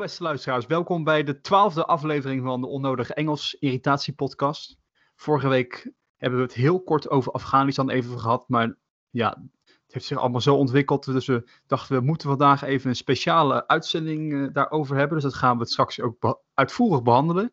[0.00, 4.78] Beste luisteraars, welkom bij de twaalfde aflevering van de Onnodige Engels Irritatie Podcast.
[5.16, 8.76] Vorige week hebben we het heel kort over Afghanistan even gehad, maar
[9.10, 12.96] ja, het heeft zich allemaal zo ontwikkeld, dus we dachten we moeten vandaag even een
[12.96, 17.52] speciale uitzending uh, daarover hebben, dus dat gaan we straks ook uitvoerig behandelen.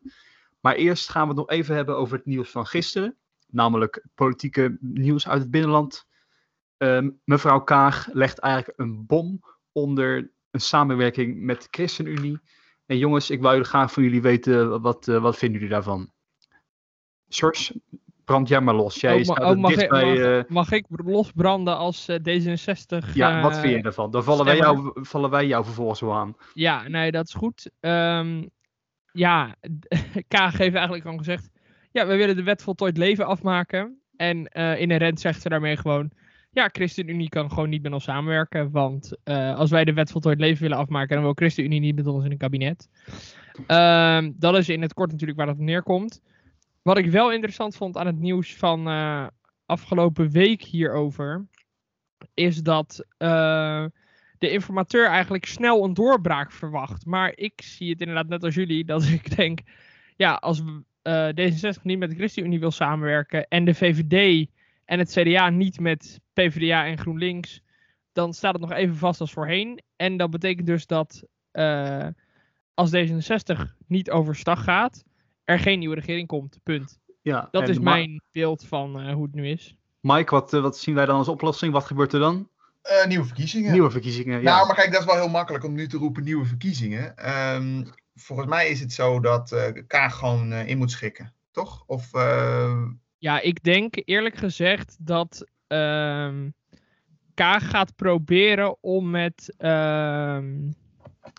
[0.60, 4.76] Maar eerst gaan we het nog even hebben over het nieuws van gisteren, namelijk politieke
[4.80, 6.06] nieuws uit het binnenland.
[6.78, 9.40] Uh, mevrouw Kaag legt eigenlijk een bom
[9.72, 12.40] onder een samenwerking met de ChristenUnie.
[12.86, 16.10] En jongens, ik wou graag van jullie weten, wat, uh, wat vinden jullie daarvan?
[17.28, 17.80] George,
[18.24, 19.00] brand jij maar los.
[19.00, 20.04] Jij oh, staat oh, mag, ik, bij...
[20.04, 23.12] mag, uh, mag, ik losbranden als uh, D66?
[23.14, 24.10] ja, wat vind je ervan?
[24.10, 26.36] Dan vallen wij, jou, vallen wij jou vervolgens wel aan.
[26.54, 27.70] Ja, nee, dat is goed.
[27.80, 28.50] Um,
[29.12, 29.56] ja,
[30.28, 31.50] Kaag heeft eigenlijk al gezegd...
[31.90, 34.00] Ja, we willen de wet voltooid leven afmaken.
[34.16, 34.46] En
[34.78, 36.10] inherent zegt ze daarmee gewoon
[36.50, 38.70] ja, ChristenUnie kan gewoon niet met ons samenwerken.
[38.70, 42.06] Want uh, als wij de wet voltooid leven willen afmaken, dan wil ChristenUnie niet met
[42.06, 42.88] ons in een kabinet.
[43.66, 46.22] Uh, dat is in het kort natuurlijk waar dat neerkomt.
[46.82, 49.26] Wat ik wel interessant vond aan het nieuws van uh,
[49.66, 51.46] afgelopen week hierover,
[52.34, 53.84] is dat uh,
[54.38, 57.06] de informateur eigenlijk snel een doorbraak verwacht.
[57.06, 59.60] Maar ik zie het inderdaad net als jullie, dat ik denk,
[60.16, 60.62] ja, als
[61.08, 64.48] D66 niet met de ChristenUnie wil samenwerken en de VVD
[64.88, 67.62] en het CDA niet met PvdA en GroenLinks,
[68.12, 69.82] dan staat het nog even vast als voorheen.
[69.96, 71.22] En dat betekent dus dat
[71.52, 72.06] uh,
[72.74, 75.04] als D66 niet overstag gaat,
[75.44, 76.58] er geen nieuwe regering komt.
[76.62, 76.98] Punt.
[77.22, 79.76] Ja, dat is mijn beeld van uh, hoe het nu is.
[80.00, 81.72] Mike, wat, uh, wat zien wij dan als oplossing?
[81.72, 82.48] Wat gebeurt er dan?
[83.06, 83.72] nieuwe verkiezingen.
[83.72, 84.54] Nieuwe verkiezingen, ja.
[84.54, 87.30] Nou, maar kijk, dat is wel heel makkelijk om nu te roepen nieuwe verkiezingen.
[87.54, 91.84] Um, volgens mij is het zo dat Kaag gewoon in moet schikken, toch?
[91.86, 92.10] Of...
[93.18, 95.44] Ja, ik denk eerlijk gezegd dat
[97.38, 100.38] Kaag gaat proberen om met uh,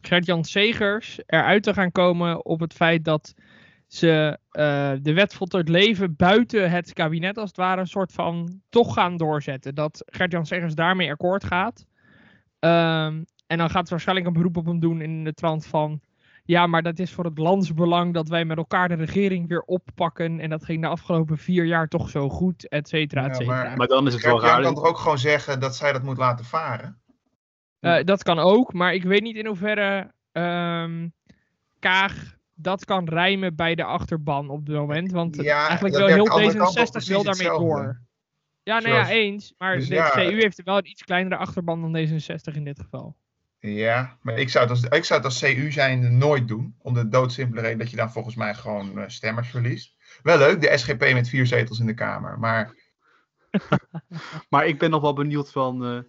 [0.01, 3.33] Gert-Jan Segers eruit te gaan komen op het feit dat
[3.87, 8.61] ze uh, de wet voltooid leven buiten het kabinet als het ware een soort van
[8.69, 9.75] toch gaan doorzetten.
[9.75, 11.85] Dat Gert-Jan Segers daarmee akkoord gaat.
[12.59, 16.01] Um, en dan gaat ze waarschijnlijk een beroep op hem doen in de trant van
[16.49, 20.39] ja, maar dat is voor het landsbelang dat wij met elkaar de regering weer oppakken.
[20.39, 23.55] En dat ging de afgelopen vier jaar toch zo goed, et cetera, et cetera.
[23.57, 24.57] Ja, maar, maar, dan is het wel raar.
[24.57, 27.01] Je kan toch ook gewoon zeggen dat zij dat moet laten varen?
[27.79, 31.13] Uh, dat kan ook, maar ik weet niet in hoeverre um,
[31.79, 35.11] Kaag dat kan rijmen bij de achterban op dit moment.
[35.11, 38.01] Want ja, eigenlijk wil heel D66 wil daarmee door.
[38.63, 39.53] Ja, nou ja, eens.
[39.57, 40.09] Maar Dus de ja.
[40.09, 43.15] CU heeft wel een iets kleinere achterban dan D66 in dit geval.
[43.59, 46.75] Ja, maar ik zou, het als, ik zou het als CU zijn nooit doen.
[46.77, 49.95] Om de doodsimpele reden dat je dan volgens mij gewoon uh, stemmers verliest.
[50.23, 52.39] Wel leuk, de SGP met vier zetels in de Kamer.
[52.39, 52.73] Maar,
[54.49, 55.85] maar ik ben nog wel benieuwd van...
[55.85, 55.99] Uh,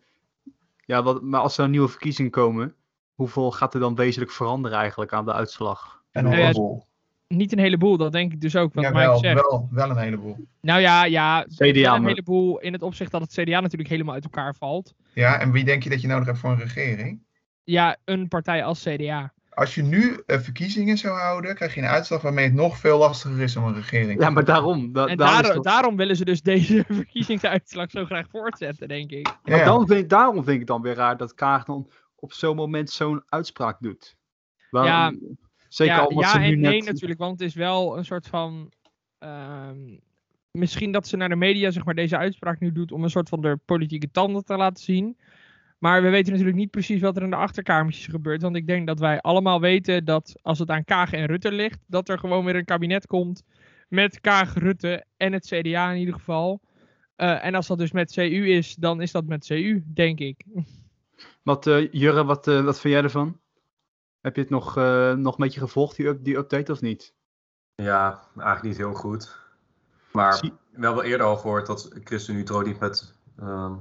[0.84, 2.74] ja, wat, maar als er nieuwe verkiezingen komen...
[3.14, 6.02] Hoeveel gaat er dan wezenlijk veranderen eigenlijk aan de uitslag?
[6.12, 6.86] En Nou een ja, heleboel.
[7.28, 8.74] Niet een heleboel, dat denk ik dus ook.
[8.74, 9.34] Wat Ja, wel, zegt.
[9.34, 10.36] wel, wel een heleboel.
[10.60, 14.24] Nou ja, ja CDA, een heleboel in het opzicht dat het CDA natuurlijk helemaal uit
[14.24, 14.94] elkaar valt.
[15.12, 17.20] Ja, en wie denk je dat je nodig hebt voor een regering?
[17.64, 19.32] Ja, een partij als CDA.
[19.50, 22.98] Als je nu uh, verkiezingen zou houden, krijg je een uitslag waarmee het nog veel
[22.98, 24.92] lastiger is om een regering te Ja, maar daarom.
[24.92, 28.88] Da En daarom is daar- toch- daarom willen ze dus deze verkiezingsuitslag zo graag voortzetten,
[28.88, 29.26] denk ik.
[29.44, 29.56] Ja.
[29.56, 32.32] Maar dan vind, ik- daarom vind ik het dan weer raar dat Kaag dan op
[32.32, 34.16] zo'n moment zo'n uitspraak doet.
[34.70, 35.34] Waarom- Ja,
[35.68, 36.84] zeker ja, al wat ja ze nu en nee net...
[36.92, 38.72] natuurlijk, want het is wel een soort van...
[39.18, 39.96] ehm,
[40.50, 43.28] misschien dat ze naar de media zeg maar, deze uitspraak nu doet om een soort
[43.28, 45.16] van de politieke tanden te laten zien.
[45.80, 48.42] Maar we weten natuurlijk niet precies wat er in de achterkamertjes gebeurt.
[48.42, 51.78] Want ik denk dat wij allemaal weten dat als het aan Kaag en Rutte ligt,
[51.86, 53.42] dat er gewoon weer een kabinet komt
[53.88, 56.60] met Kaag, Rutte en het CDA in ieder geval.
[57.16, 60.44] Eh, en als dat dus met CU is, dan is dat met CU, denk ik.
[61.42, 63.40] Wat, eh, Jurre, wat, eh, wat vind jij ervan?
[64.20, 67.14] Heb je het nog, eh, nog een beetje gevolgd, die, up- die update, of niet?
[67.74, 69.38] Ja, eigenlijk niet heel goed.
[70.12, 73.74] Maar Zie- we hebben wel eerder al gehoord dat ChristenUnie trouw niet met, ehm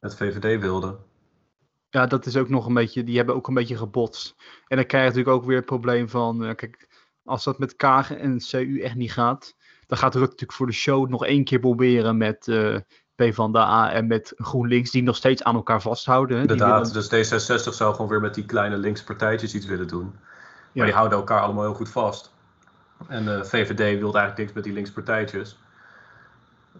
[0.00, 0.96] met VVD wilde.
[1.90, 4.34] Ja, dat is ook nog een beetje, die hebben ook een beetje gebotst.
[4.66, 6.88] En dan krijg je natuurlijk ook weer het probleem van, eh, kijk,
[7.24, 9.54] als dat met Kaag en CU echt niet gaat,
[9.86, 12.76] dan gaat Rutte natuurlijk voor de show nog één keer proberen met eh
[13.14, 16.36] PvdA en met GroenLinks, die nog steeds aan elkaar vasthouden.
[16.36, 16.42] hè.
[16.42, 20.04] Inderdaad, willen- dus D66 zou gewoon weer met die kleine linkse partijtjes iets willen doen.
[20.04, 20.20] Maar
[20.72, 20.84] Ja.
[20.84, 22.32] die houden elkaar allemaal heel goed vast.
[23.08, 25.58] En de VVD wil eigenlijk niks met die linkse partijtjes.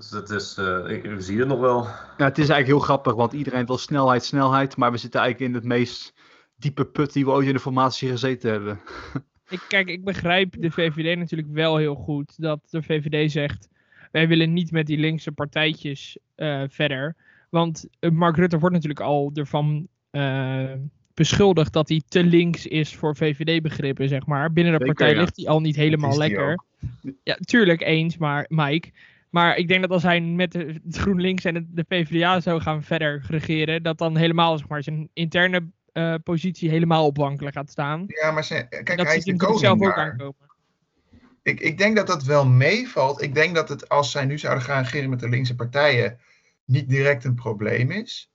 [0.01, 1.83] Dus dat is, eh, ik, we zien het nog wel.
[2.17, 5.51] Ja, het is eigenlijk heel grappig, want iedereen wil snelheid, snelheid, maar we zitten eigenlijk
[5.51, 6.15] in het meest
[6.57, 8.81] diepe put die we ooit in de formatie gezeten hebben.
[9.51, 12.35] Ik, kijk, ik begrijp de VVD natuurlijk wel heel goed.
[12.37, 13.69] Dat de VVD zegt,
[14.11, 17.17] wij willen niet met die linkse partijtjes eh, verder.
[17.49, 20.73] Want eh, Mark Rutte wordt natuurlijk al ervan eh,
[21.15, 24.53] beschuldigd dat hij te links is voor VVD-begrippen, zeg maar.
[24.53, 25.21] Binnen de Zeker, partij ja.
[25.21, 26.65] ligt hij al niet helemaal lekker.
[27.23, 28.91] Ja, tuurlijk eens, maar Mike.
[29.31, 33.25] Maar ik denk dat als hij met de, GroenLinks en de PvdA zou gaan verder
[33.29, 38.05] regeren, dat dan helemaal zeg maar, zijn interne eh, positie helemaal op wankelen gaat staan.
[38.07, 39.97] Ja, maar ze, kijk, dat hij is de koning ook daar.
[39.97, 40.49] aankomen.
[41.43, 43.23] Ik, ik denk dat dat wel meevalt.
[43.23, 46.19] Ik denk dat het, als zij nu zouden gaan regeren met de linkse partijen,
[46.65, 48.33] niet direct een probleem is.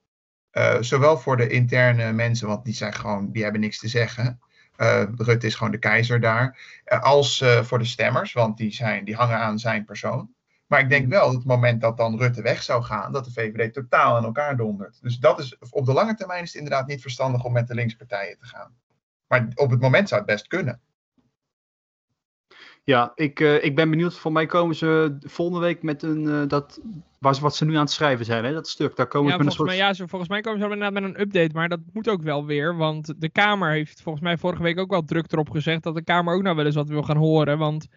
[0.52, 4.40] Eh, zowel voor de interne mensen, want die zijn gewoon, die hebben niks te zeggen.
[4.76, 6.60] Eh Rutte is gewoon de keizer daar.
[6.86, 10.35] Als voor de stemmers, want die, zijn, die hangen aan zijn persoon.
[10.68, 13.32] Maar ik denk wel dat het moment dat dan Rutte weg zou gaan, dat de
[13.32, 15.02] VVD totaal aan elkaar dondert.
[15.02, 17.74] Dus dat is, op de lange termijn is het inderdaad niet verstandig om met de
[17.76, 18.76] linkse partijen te gaan.
[19.28, 20.82] Maar op het moment zou het best kunnen.
[22.84, 24.14] Ja, ik, eh, ik ben benieuwd.
[24.14, 26.28] Voor mij komen ze volgende week met een.
[26.30, 26.82] eh, dat,
[27.20, 28.54] waar ze, wat ze nu aan het schrijven zijn, hè?
[28.54, 28.96] dat stuk.
[28.96, 29.90] Daar komen Ja, ze met een volgens, soort.
[29.98, 32.46] mij, ja, volgens mij komen ze inderdaad met een update, maar dat moet ook wel
[32.46, 32.76] weer.
[32.78, 36.04] Want de Kamer heeft volgens mij vorige week ook wel druk erop gezegd dat de
[36.04, 37.58] Kamer ook nou wel eens wat wil gaan horen.
[37.58, 37.88] Want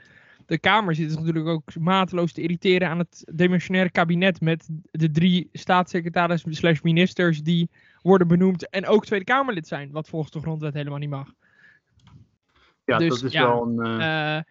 [0.48, 5.48] de Kamer zit natuurlijk ook mateloos te irriteren aan het demissionaire kabinet met de drie
[5.52, 7.70] staatssecretarissen slash ministers die
[8.02, 11.32] worden benoemd en ook Tweede Kamerlid zijn, wat volgens de grondwet helemaal niet mag.
[12.84, 14.00] ja, dus, dat is ja, wel een.
[14.00, 14.42] eh, Eh,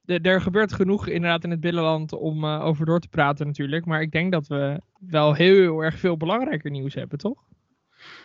[0.00, 3.84] de- er gebeurt genoeg inderdaad in het binnenland om eh, over door te praten natuurlijk,
[3.84, 7.38] maar ik denk dat we wel heel, heel erg veel belangrijker nieuws hebben, toch?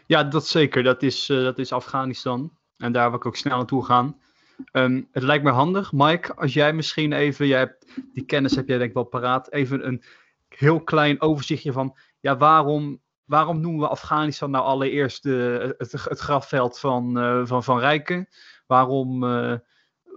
[0.06, 0.84] Ja, dat zeker.
[0.84, 2.52] Dat is, dat is Afghanistan.
[2.78, 4.16] En daar wil ik ook snel naartoe gaan.
[4.72, 8.68] Ehm, het lijkt me handig, Mike, als jij misschien even, jij hebt, die kennis heb
[8.68, 10.04] jij denk ik wel paraat, even een
[10.48, 16.20] heel klein overzichtje van, ja, waarom, waarom noemen we Afghanistan nou allereerst de, het, het
[16.20, 18.28] grafveld van, eh, van Van Rijken?
[18.68, 19.54] Waarom, eh,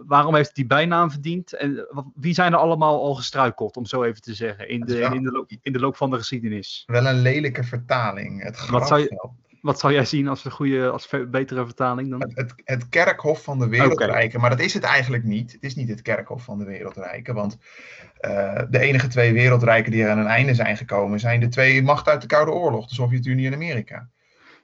[0.06, 1.52] waarom heeft die bijnaam verdiend?
[1.52, 5.22] En wie zijn er allemaal al gestruikeld, om zo even te zeggen, in de, in
[5.22, 6.82] de, loop, in de loop van de geschiedenis?
[6.86, 8.42] Wel een lelijke vertaling.
[8.42, 9.32] Het Wat zou je- grafveld.
[9.60, 12.20] Wat zou jij zien als een goede, als betere vertaling dan?
[12.20, 14.40] Het, het, het kerkhof van de wereldrijken.
[14.40, 15.52] Maar dat is het eigenlijk niet.
[15.52, 17.34] Het is niet het kerkhof van de wereldrijken.
[17.34, 17.58] Want
[18.20, 21.20] eh, de enige twee wereldrijken die er aan een einde zijn gekomen...
[21.20, 22.88] zijn de twee machten uit de Koude Oorlog.
[22.88, 24.08] De Sovjet-Unie en Amerika.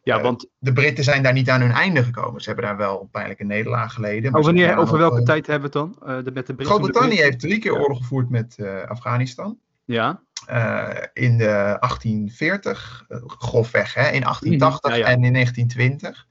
[0.02, 2.40] Ja, eh, want De Britten zijn daar niet aan hun einde gekomen.
[2.40, 4.31] Ze hebben daar wel een pijnlijke nederlaag geleden.
[4.31, 6.25] maar over, wanneer, welke eh, tijd hebben we het dan?
[6.25, 7.79] De, met de Groot-Brittannië heeft drie keer Ja.
[7.79, 8.56] oorlog gevoerd met
[8.88, 9.58] Afghanistan.
[9.84, 15.12] Ja, Eh, in de 1840, eh, grofweg, hè, in 1880 Mhm, ja, ja.
[15.14, 16.26] en in 1920.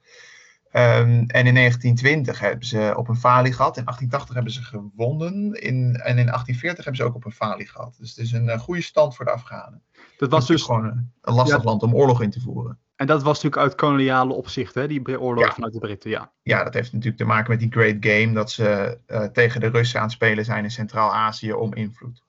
[0.72, 3.78] Ehm, en in 1920 hebben ze op een falie gehad.
[3.78, 5.54] In 1880 hebben ze gewonnen.
[5.62, 7.96] In, en in 1840 hebben ze ook op een falie gehad.
[8.00, 9.84] Dus het is een eh, goede stand voor de Afghanen.
[10.18, 11.64] dat was dus, gewoon een, een lastig Ja.
[11.64, 12.80] land om oorlog in te voeren.
[12.96, 15.52] en dat was natuurlijk uit koloniale opzicht, hè, die oorlog Ja.
[15.54, 16.32] vanuit de Britten, ja.
[16.42, 18.34] Ja, dat heeft natuurlijk te maken met die Great Game.
[18.34, 18.98] Dat ze
[19.34, 22.24] tegen de Russen aan het spelen zijn in Centraal-Azië om invloed.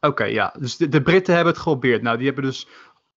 [0.00, 2.02] Oké, ja, dus de, de Britten hebben het geprobeerd.
[2.02, 2.68] Nou, die hebben dus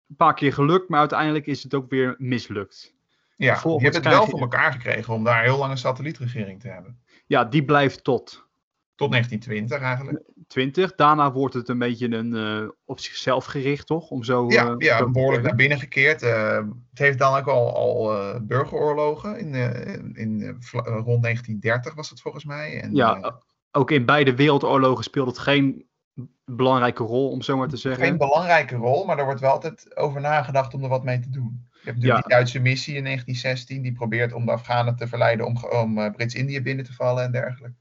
[0.08, 2.96] een paar keer gelukt, maar uiteindelijk is het ook weer mislukt.
[3.36, 6.60] Ja, Vervolgens je hebt het wel voor elkaar gekregen om daar heel lang een satellietregering
[6.60, 6.98] te hebben.
[7.26, 8.46] Ja, die blijft tot
[8.94, 10.22] Tot 1920 eigenlijk.
[10.48, 10.94] 20.
[10.94, 14.10] Daarna wordt het een beetje een eh, op zichzelf gericht, toch?
[14.10, 16.22] Om zo, Ja, eh, ja behoorlijk naar binnen gekeerd.
[16.22, 16.56] Eh,
[16.90, 19.38] het heeft dan ook al, al burgeroorlogen.
[19.38, 19.54] In,
[20.14, 22.80] in, rond 1930 was het volgens mij.
[22.80, 25.88] En, Ja, ook in beide wereldoorlogen speelt het geen
[26.44, 28.02] belangrijke rol, om zo maar te zeggen.
[28.04, 31.30] geen belangrijke rol, maar er wordt wel altijd over nagedacht om er wat mee te
[31.30, 31.66] doen.
[31.72, 32.20] Je hebt natuurlijk Ja.
[32.20, 36.10] die Duitse missie in 1916, die probeert om de Afghanen te verleiden om, om eh,
[36.12, 37.76] Brits-Indië binnen te vallen en dergelijke.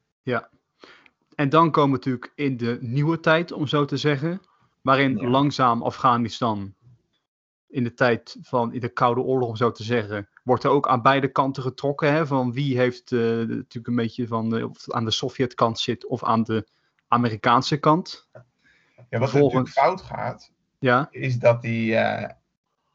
[1.35, 4.41] En dan komen we natuurlijk in de nieuwe tijd, om zo te zeggen,
[4.81, 5.27] waarin Ja.
[5.29, 6.73] langzaam Afghanistan
[7.67, 10.87] in de tijd van in de Koude Oorlog, om zo te zeggen, wordt er ook
[10.87, 12.13] aan beide kanten getrokken.
[12.13, 16.23] Hè, van wie heeft eh, natuurlijk een beetje van of aan de Sovjetkant zit of
[16.23, 16.67] aan de
[17.07, 18.27] Amerikaanse kant.
[18.33, 18.39] Ja,
[18.93, 22.29] wat er Vervolgens- natuurlijk fout gaat, Ja, is dat die, eh,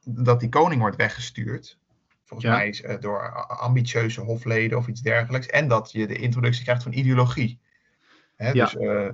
[0.05, 1.79] dat die koning wordt weggestuurd.
[2.25, 2.57] Volgens Ja.
[2.57, 5.47] mij is, eh, door ambitieuze hofleden of iets dergelijks.
[5.47, 7.59] En dat je de introductie krijgt van ideologie.
[8.37, 8.65] Hè, Ja.
[8.65, 9.09] Dus eh,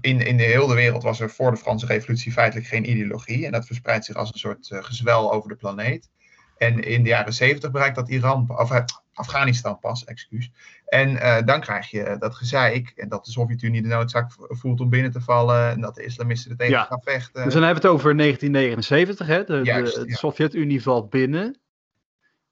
[0.00, 3.46] in, in de hele wereld was er voor de Franse revolutie feitelijk geen ideologie.
[3.46, 6.10] En dat verspreidt zich als een soort gezwel over de planeet.
[6.58, 8.70] En in de jaren zeventig bereikt dat Iran, of
[9.12, 10.50] Afghanistan pas, excuus.
[10.94, 12.92] En eh, dan krijg je dat gezeik.
[12.96, 15.70] En dat de Sovjet-Unie de noodzaak voelt om binnen te vallen.
[15.70, 16.84] En dat de islamisten er tegen Ja.
[16.84, 17.44] gaan vechten.
[17.44, 19.26] dus dan hebben we het over 1979.
[19.26, 20.14] Hè, de, de, Juist, de ja.
[20.14, 21.58] Sovjet-Unie valt binnen.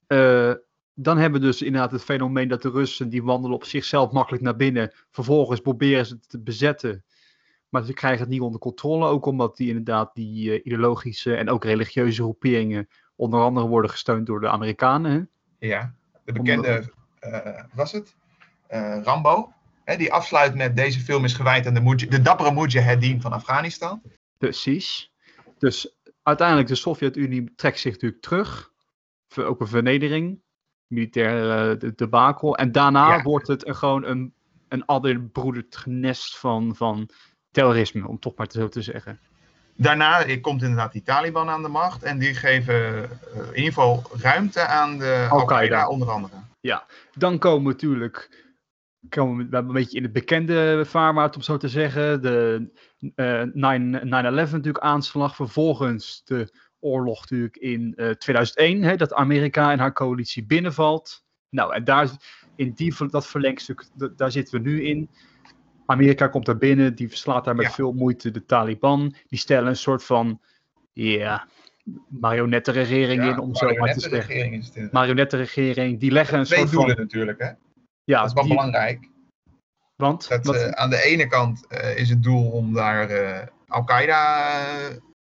[0.07, 0.53] Eh,
[0.95, 4.43] dan hebben we dus inderdaad het fenomeen dat de Russen die wandelen op zichzelf makkelijk
[4.43, 4.93] naar binnen.
[5.11, 7.05] Vervolgens proberen ze het te bezetten.
[7.69, 9.07] Maar ze krijgen het niet onder controle.
[9.07, 14.27] Ook omdat die inderdaad die eh, ideologische en ook religieuze groeperingen onder andere worden gesteund
[14.27, 15.13] door de Amerikanen.
[15.13, 15.67] Hè?
[15.67, 15.95] Ja,
[16.25, 18.21] de bekende, eh, was het?
[18.73, 19.53] Eh, Rambo.
[19.85, 23.33] Hè, die afsluit met deze film is gewijd aan de, Mujah- de dappere Mujahedin van
[23.33, 24.03] Afghanistan.
[24.39, 25.13] Precies.
[25.59, 28.71] Dus uiteindelijk de Sovjet-Unie trekt zich natuurlijk terug.
[29.37, 30.41] Ook een vernedering.
[30.87, 32.57] militaire de, debakel.
[32.57, 33.23] En daarna Ja.
[33.23, 34.35] wordt het gewoon een,
[34.69, 37.09] een adderbroederd nest van, van
[37.51, 39.21] terrorisme, om toch maar zo te zeggen.
[39.77, 42.03] Daarna komt inderdaad die Taliban aan de macht.
[42.03, 43.03] En die geven eh,
[43.35, 45.89] in ieder geval ruimte aan de Al-Qaeda.
[45.89, 46.33] Onder andere.
[47.15, 48.42] Dan komen natuurlijk
[49.09, 52.23] komen we, we hebben een beetje in het bekende vaarwater, om zo te zeggen.
[52.23, 52.71] De
[53.15, 54.11] eh 9 9-11
[54.51, 55.37] natuurlijk aanslag.
[55.37, 61.25] Vervolgens de oorlog natuurlijk in eh, 2001, hè, dat Amerika en haar coalitie binnenvalt.
[61.49, 62.11] Nou, en daar,
[62.57, 63.85] in die, dat verlengstuk,
[64.17, 65.11] daar zitten we nu in.
[65.87, 67.73] Amerika komt daar binnen, die verslaat daar met Ja.
[67.73, 69.15] veel moeite de Taliban.
[69.27, 70.41] Die stellen een soort van,
[70.93, 71.49] ja,
[72.09, 74.89] marionettenregering in, om zo maar te zeggen.
[74.93, 77.03] Marionettenregering, die leggen een Twee soort doelen van...
[77.05, 77.51] natuurlijk, hè.
[78.05, 79.09] Ja, dat is wel die- belangrijk.
[79.97, 83.47] want Dat, wat- eh, aan de ene kant eh, is het doel om daar eh,
[83.69, 84.51] Al-Qaeda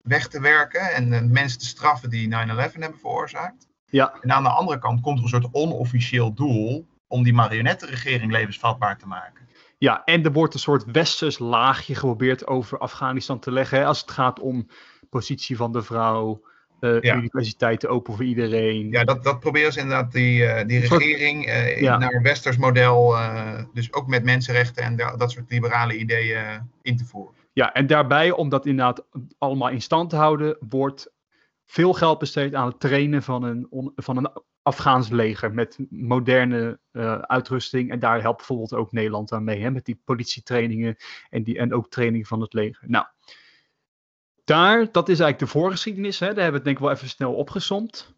[0.02, 3.66] weg te werken en mensen te straffen die 9-11 hebben veroorzaakt.
[3.90, 4.14] Ja.
[4.20, 8.98] En aan de andere kant komt er een soort onofficieel doel om die marionettenregering levensvatbaar
[8.98, 9.48] te maken.
[9.78, 13.78] Ja, en er wordt een soort westers laagje geprobeerd over Afghanistan te leggen.
[13.78, 14.68] Hè, als het gaat om
[15.10, 16.42] positie van de vrouw,
[16.80, 17.16] eh, Ja.
[17.16, 18.90] universiteiten open voor iedereen.
[18.90, 21.98] Ja, dat, dat proberen ze inderdaad die, eh, die soort- regering eh, Ja.
[21.98, 23.14] naar een westers model,
[23.72, 27.34] dus ook met mensenrechten en da- dat soort liberale ideeën in te voeren.
[27.52, 29.04] Ja, en daarbij, om dat inderdaad
[29.38, 31.12] allemaal in stand te houden, wordt
[31.66, 34.30] veel geld besteed aan het trainen van een, on- van een
[34.62, 36.78] Afghaans leger met moderne
[37.22, 37.90] uitrusting.
[37.90, 40.96] En daar helpt bijvoorbeeld ook Nederland aan mee, hè, met die politietrainingen
[41.30, 42.84] en, die, en ook training van het leger.
[42.86, 43.06] Nou,
[44.48, 47.08] daar, dat is eigenlijk de voorgeschiedenis, hè, daar hebben we het denk ik wel even
[47.08, 48.14] snel opgesomd.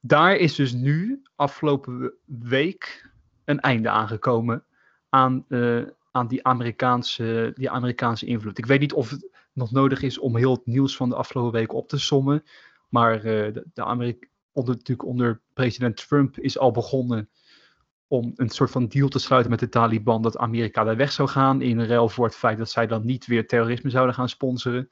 [0.00, 3.10] Daar is dus nu, afgelopen week,
[3.44, 4.64] een einde aangekomen
[5.08, 8.58] aan, eh, aan die, Amerikaanse, die Amerikaanse invloed.
[8.58, 11.52] Ik weet niet of het nog nodig is om heel het nieuws van de afgelopen
[11.52, 12.42] week op te sommen.
[12.88, 17.28] Maar eh, de, de Amerika onder, natuurlijk onder president Trump is al begonnen
[18.06, 21.28] om een soort van deal te sluiten met de Taliban dat Amerika daar weg zou
[21.28, 21.62] gaan.
[21.62, 24.90] In ruil voor het feit dat zij dan niet weer terrorisme zouden gaan sponsoren.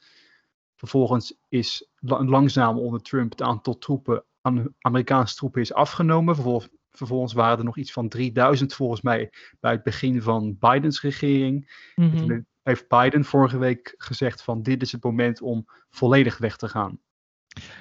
[0.81, 6.35] Vervolgens is la- langzaam onder Trump het aantal troepen, aan Amerikaanse troepen is afgenomen.
[6.35, 11.01] Vervolgens, vervolgens waren er nog iets van 3000 volgens mij bij het begin van Bidens
[11.03, 11.71] regering.
[11.95, 16.69] Toen heeft Biden vorige week gezegd van dit is het moment om volledig weg te
[16.69, 16.99] gaan.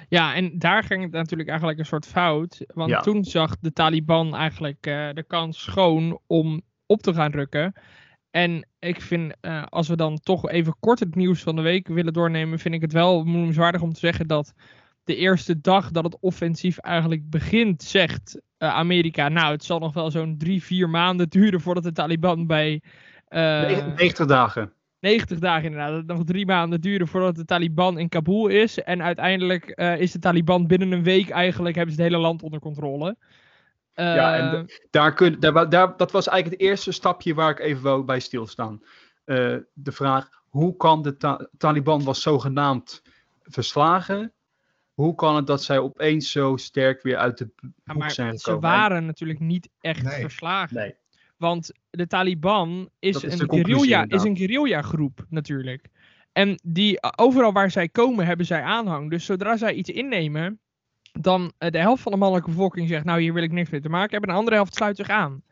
[0.08, 2.64] Ja, en daar ging het natuurlijk eigenlijk een soort fout.
[2.74, 3.00] Want Ja.
[3.00, 7.72] toen zag de Taliban eigenlijk eh, de kans schoon om op te gaan rukken.
[8.30, 11.88] En ik vind, eh, als we dan toch even kort het nieuws van de week
[11.88, 14.52] willen doornemen, vind ik het wel moeilijk om te zeggen dat
[15.04, 19.92] de eerste dag dat het offensief eigenlijk begint, zegt eh, Amerika, nou, het zal nog
[19.92, 22.82] wel zo'n drie, vier maanden duren voordat de Taliban bij...
[23.28, 24.72] eh, Ne- 90 dagen.
[25.00, 25.90] 90 dagen inderdaad.
[25.90, 28.82] Dat het nog drie maanden duren voordat de Taliban in Kabul is.
[28.82, 32.42] En uiteindelijk eh, is de Taliban binnen een week eigenlijk hebben ze het hele land
[32.42, 33.16] onder controle.
[33.94, 37.58] Ja, en Eh, Daar kun, daar, daar, dat was eigenlijk het eerste stapje waar ik
[37.58, 38.82] even wou bij stilstaan.
[39.24, 43.02] Eh, de vraag, hoe kan de Ta- Taliban was zogenaamd
[43.42, 44.32] verslagen?
[44.94, 47.50] Hoe kan het dat zij opeens zo sterk weer uit de
[47.84, 48.70] ja, maar zijn ze gekomen?
[48.70, 50.20] waren natuurlijk niet echt Nee.
[50.20, 50.76] verslagen.
[50.76, 50.94] Nee.
[51.36, 55.88] Want de Taliban is, Dat een, guerrilla, is een guerrilla groep natuurlijk.
[56.32, 59.10] En die, overal waar zij komen hebben zij aanhang.
[59.10, 60.60] Dus zodra zij iets innemen,
[61.12, 63.80] dan eh, de helft van de mannelijke bevolking zegt, nou hier wil ik niks mee
[63.80, 64.28] te maken hebben.
[64.28, 65.42] En de andere helft sluit zich aan.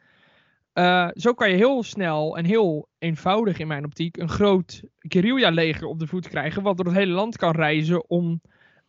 [0.72, 5.86] Eh, zo kan je heel snel en heel eenvoudig in mijn optiek een groot guerrilla-leger
[5.86, 8.40] op de voet krijgen, wat door het hele land kan reizen om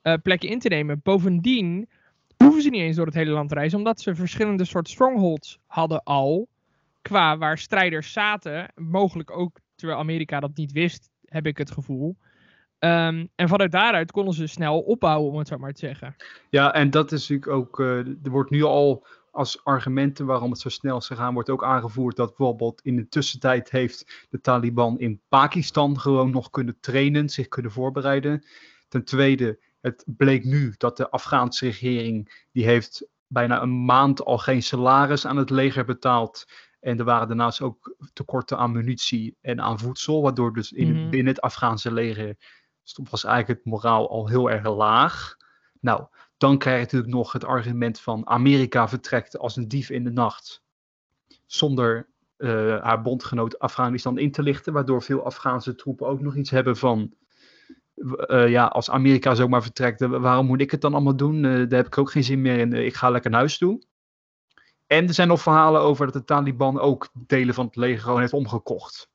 [0.02, 1.00] eh, plekken in te nemen.
[1.04, 1.90] Bovendien
[2.38, 5.60] hoeven ze niet eens door het hele land te reizen, omdat ze verschillende soort strongholds
[5.66, 6.48] hadden al,
[7.02, 12.18] qua waar strijders zaten, mogelijk ook terwijl Amerika dat niet wist, heb ik het gevoel.
[12.79, 16.15] Ehm, en vanuit daaruit konden ze snel opbouwen, om het zo maar te zeggen.
[16.50, 20.59] Ja, en dat is natuurlijk ook, eh, er wordt nu al als argumenten waarom het
[20.59, 25.00] zo snel is gegaan, wordt ook aangevoerd dat bijvoorbeeld in de tussentijd heeft de Taliban
[25.00, 28.45] in Pakistan gewoon nog kunnen trainen, zich kunnen voorbereiden.
[28.88, 34.38] Ten tweede, het bleek nu dat de Afghaanse regering, die heeft bijna een maand al
[34.38, 36.45] geen salaris aan het leger betaald.
[36.79, 41.09] En er waren daarnaast ook tekorten aan munitie en aan voedsel, waardoor dus in, Mhm.
[41.09, 42.36] binnen het Afghaanse leger
[42.89, 45.38] stond- was eigenlijk het moraal al heel erg laag.
[45.79, 46.05] Nou,
[46.38, 50.12] dan krijg je natuurlijk nog het argument van Amerika vertrekt als een dief in de
[50.12, 50.63] nacht.
[51.46, 54.74] Zonder eh, haar bondgenoot Afghanistan in te lichten.
[54.74, 57.13] Waardoor veel Afghaanse troepen ook nog iets hebben van.
[58.27, 61.41] eh, ja, als Amerika zomaar vertrekt, eh, waarom moet ik het dan allemaal doen?
[61.41, 62.74] Daar heb ik ook geen zin meer in.
[62.74, 63.84] Ik ga lekker naar huis toe.
[64.88, 68.19] En er zijn nog verhalen over dat de Taliban ook delen van het leger gewoon
[68.19, 69.09] heeft omgekocht.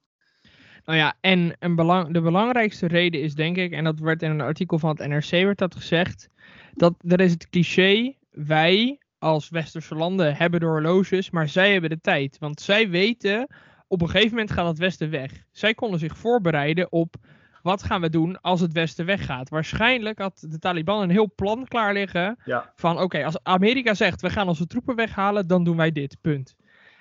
[0.84, 4.30] Nou ja, en een belang, de belangrijkste reden is denk ik, en dat werd in
[4.30, 6.28] een artikel van het NRC werd dat gezegd,
[6.72, 11.90] dat er is het cliché, wij als westerse landen hebben de horloges, maar zij hebben
[11.90, 12.38] de tijd.
[12.38, 13.48] Want zij weten,
[13.88, 15.32] op een gegeven moment gaat het westen weg.
[15.50, 17.14] Zij konden zich voorbereiden op
[17.62, 19.48] wat gaan we doen als het westen weggaat.
[19.48, 22.72] Waarschijnlijk had de Taliban een heel plan klaar liggen Ja.
[22.76, 26.56] van oké, als Amerika zegt we gaan onze troepen weghalen, dan doen wij dit, punt.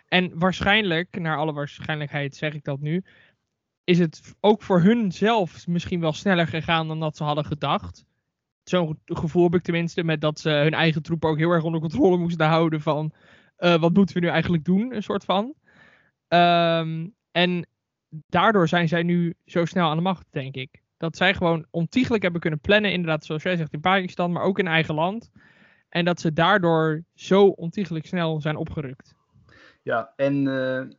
[0.08, 3.04] En waarschijnlijk, naar alle waarschijnlijkheid zeg ik dat nu,
[3.84, 8.06] is het ook voor hun zelf misschien wel sneller gegaan dan dat ze hadden gedacht.
[8.64, 11.80] Zo'n gevoel heb ik tenminste, met dat ze hun eigen troepen ook heel erg onder
[11.80, 13.14] controle moesten houden van
[13.56, 15.54] eh, wat moeten we nu eigenlijk doen, een soort van.
[16.28, 17.68] Ehm, en
[18.10, 20.82] daardoor zijn zij nu zo snel aan de macht, denk ik.
[20.98, 24.60] Dat zij gewoon ontiegelijk hebben kunnen plannen, inderdaad, zoals jij zegt, in Pakistan, maar ook
[24.60, 25.32] in eigen land.
[25.90, 29.16] En dat ze daardoor zo ontiegelijk snel zijn opgerukt.
[29.82, 30.96] Ja, en eh,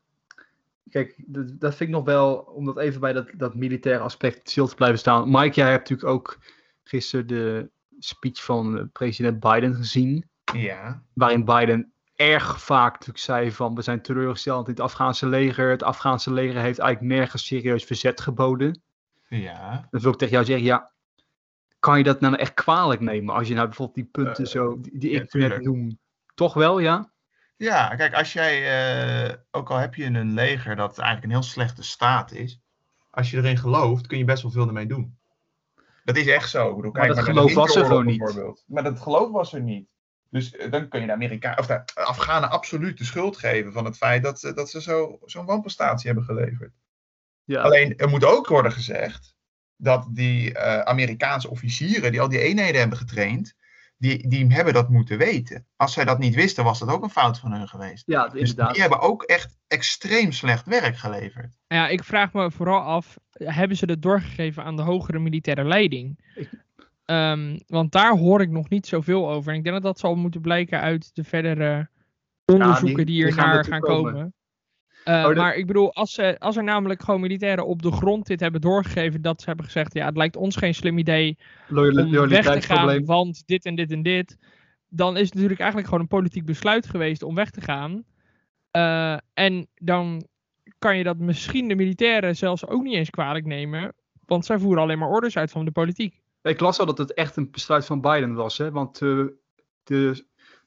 [0.95, 4.51] kijk, dat, dat vind ik nog wel, om dat even bij dat, dat militaire aspect
[4.51, 5.31] stil te blijven staan.
[5.31, 6.39] Mike, jij hebt natuurlijk ook
[6.83, 10.29] gisteren de speech van president Biden gezien.
[10.53, 11.03] Ja.
[11.15, 15.71] Waarin Biden erg vaak natuurlijk zei van we zijn teleurgesteld in het Afghaanse leger.
[15.71, 18.83] Het Afghaanse leger heeft eigenlijk nergens serieus verzet geboden.
[19.29, 19.89] Ja.
[19.91, 20.93] Dan wil ik tegen jou zeggen, ja,
[21.79, 24.81] kan je dat nou echt kwalijk nemen als je nou bijvoorbeeld die punten Eh, zo,
[24.81, 25.99] die, die ja, ik net noem,
[26.35, 27.13] toch wel, ja?
[27.57, 28.55] Ja, kijk, als jij,
[29.29, 32.61] eh, ook al heb je een leger dat eigenlijk een heel slechte staat is,
[33.11, 35.19] als je erin gelooft, kun je best wel veel ermee doen.
[36.05, 36.69] Dat is echt zo.
[36.71, 38.19] Ik bedoel, Maar kijk dat naar de geloof was er gewoon niet.
[38.19, 38.65] bijvoorbeeld.
[38.67, 39.95] Maar dat geloof was er niet.
[40.31, 43.85] Dus eh, dan kun je de Amerika of de Afghanen absoluut de schuld geven van
[43.85, 46.73] het feit dat, ze- dat ze zo- zo'n wanprestatie hebben geleverd.
[47.45, 49.35] Ja, Alleen, er moet ook worden gezegd
[49.77, 53.55] dat die eh, Amerikaanse officieren die al die eenheden hebben getraind,
[53.97, 55.67] die, die hebben dat moeten weten.
[55.77, 58.03] Als zij dat niet wisten, was dat ook een fout van hun geweest.
[58.07, 58.73] ja Dus inderdaad.
[58.73, 61.57] die hebben ook echt extreem slecht werk geleverd.
[61.67, 66.18] Ja, ik vraag me vooral af, hebben ze dat doorgegeven aan de hogere militaire leiding?
[67.05, 69.53] Ehm, want daar hoor ik nog niet zoveel over.
[69.53, 71.88] En ik denk dat dat zal moeten blijken uit de verdere
[72.45, 74.12] onderzoeken die- die, die hier gaan naar gaan komen.
[74.12, 74.35] komen.
[75.05, 78.27] Eh, Oh, Maar ik bedoel, als, ze, als er namelijk gewoon militairen op de grond
[78.27, 81.38] dit hebben doorgegeven, dat ze hebben gezegd, ja, het lijkt ons geen slim idee
[81.71, 84.37] om weg te gaan, want dit en dit en dit.
[84.88, 88.05] Dan is het natuurlijk eigenlijk gewoon een politiek besluit geweest om weg te gaan.
[88.71, 90.27] Eh, en dan
[90.79, 93.95] kan je dat misschien de militairen zelfs ook niet eens kwalijk nemen.
[94.27, 96.21] Want zij voeren alleen maar orders uit van de politiek.
[96.43, 98.71] Ik las al dat het echt een besluit van Biden was, hè?
[98.71, 99.25] want eh,
[99.83, 100.25] de,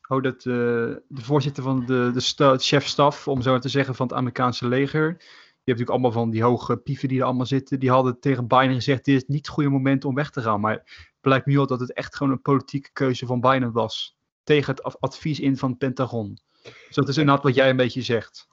[0.08, 3.96] oh, dat, eh, de voorzitter van de, de sta- chefstaf, om zo maar te zeggen,
[3.96, 7.46] van het Amerikaanse leger, je hebt natuurlijk allemaal van die hoge pieven die er allemaal
[7.46, 10.42] zitten, die hadden tegen Biden gezegd, dit is niet het goede moment om weg te
[10.42, 10.60] gaan.
[10.60, 14.18] Maar het blijkt nu al dat het echt gewoon een politieke keuze van Biden was,
[14.44, 16.38] tegen het ad- advies in van het Pentagon.
[16.64, 18.48] Dus dat is inderdaad wat jij een beetje zegt.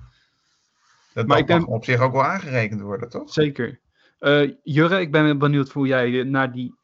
[1.15, 3.33] Dat Maar mag ik op zich ook wel aangerekend worden, toch?
[3.33, 3.81] Zeker.
[4.19, 6.75] Eh, Jurre, ik ben benieuwd hoe jij eh, naar die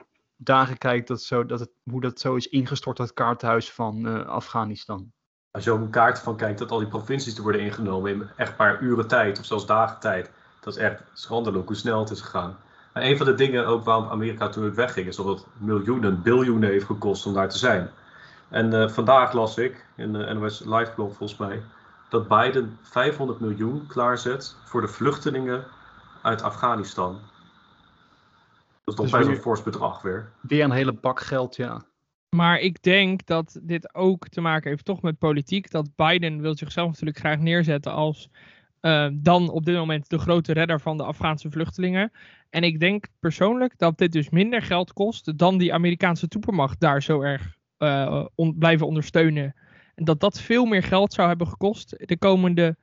[0.42, 4.26] dagen kijkt, dat zo, dat het, hoe dat zo is ingestort, dat kaarthuis van eh,
[4.26, 5.12] Afghanistan.
[5.50, 8.30] Als je op een kaart van kijkt dat al die provincies er worden ingenomen in
[8.36, 10.30] echt maar uren tijd of zelfs dagen tijd.
[10.60, 12.56] Dat is echt schandelijk hoe snel het is gegaan.
[12.92, 16.68] Maar een van de dingen ook waarom Amerika toen wegging is dat het miljoenen, biljoenen
[16.68, 17.90] heeft gekost om daar te zijn.
[18.48, 21.62] En eh, vandaag las ik in de NOS Live blog volgens mij
[22.08, 25.64] dat Biden 500 miljoen klaarzet voor de vluchtelingen
[26.22, 27.18] uit Afghanistan.
[28.84, 30.32] Dat is toch Dus best weer- een fors bedrag weer.
[30.40, 31.84] Weer een hele bak geld, ja.
[32.36, 35.70] Maar ik denk dat dit ook te maken heeft toch met politiek.
[35.70, 38.30] Dat Biden wil zichzelf natuurlijk graag neerzetten als
[38.80, 42.12] eh, dan op dit moment de grote redder van de Afghaanse vluchtelingen.
[42.50, 47.02] En ik denk persoonlijk dat dit dus minder geld kost dan die Amerikaanse troepenmacht daar
[47.02, 49.54] zo erg eh, on- blijven ondersteunen.
[49.94, 52.76] En dat dat veel meer geld zou hebben gekost de komende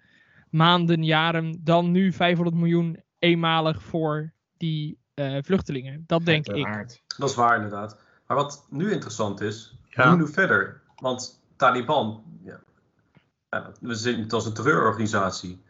[0.49, 4.97] maanden, jaren, dan nu 500 miljoen eenmalig voor die
[5.41, 6.03] vluchtelingen.
[6.07, 7.01] Dat denk ik.
[7.17, 7.99] Dat is waar inderdaad.
[8.27, 10.07] Maar wat nu interessant is, Ja.
[10.07, 10.81] hoe nu verder?
[10.95, 12.59] Want Taliban, ja,
[13.79, 15.61] we zien het als een terreurorganisatie.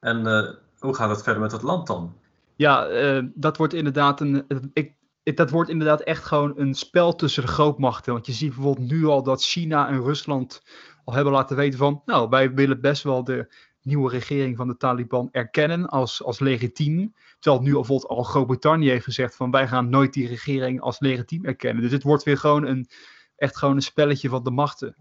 [0.00, 2.16] En eh, hoe gaat het verder met het land dan?
[2.56, 4.44] Ja, eh, dat wordt inderdaad een.
[4.72, 8.12] Ik, ik- dat wordt inderdaad echt gewoon een spel tussen de grootmachten.
[8.12, 10.62] Want je ziet bijvoorbeeld nu al dat China en Rusland
[11.04, 12.02] al hebben laten weten van.
[12.04, 13.54] Nou, wij willen best wel de
[13.86, 17.14] nieuwe regering van de Taliban erkennen als, als legitiem.
[17.38, 21.00] Terwijl nu al bijvoorbeeld al Groot-Brittannië heeft gezegd van wij gaan nooit die regering als
[21.00, 21.82] legitiem erkennen.
[21.82, 22.88] Dus het wordt weer gewoon een,
[23.36, 24.96] echt gewoon een spelletje van de machten.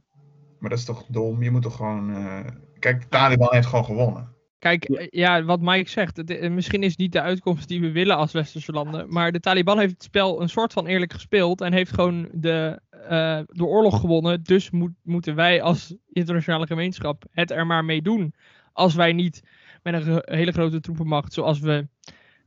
[0.60, 1.43] Maar dat is toch dom?
[1.43, 2.13] Je moet toch gewoon.
[2.15, 2.39] eh,
[2.80, 4.34] Kijk, de Taliban heeft gewoon gewonnen.
[4.60, 5.38] Kijk, Ja.
[5.39, 8.15] eh, wat Mike zegt, het, eh, misschien is het niet de uitkomst die we willen
[8.17, 11.74] als westerse landen, maar de Taliban heeft het spel een soort van eerlijk gespeeld en
[11.74, 14.43] heeft gewoon de, eh, de oorlog gewonnen.
[14.43, 18.34] Dus moet, moeten wij als internationale gemeenschap het er maar mee doen.
[18.75, 19.43] Als wij niet
[19.83, 21.88] met een hele grote troepenmacht, zoals we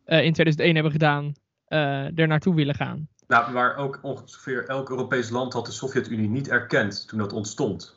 [0.05, 1.33] eh, in 2001 hebben gedaan,
[1.65, 3.09] eh er naartoe willen gaan.
[3.27, 7.97] Nou, waar ook ongeveer elk Europees land had de Sovjet-Unie niet erkend toen dat ontstond.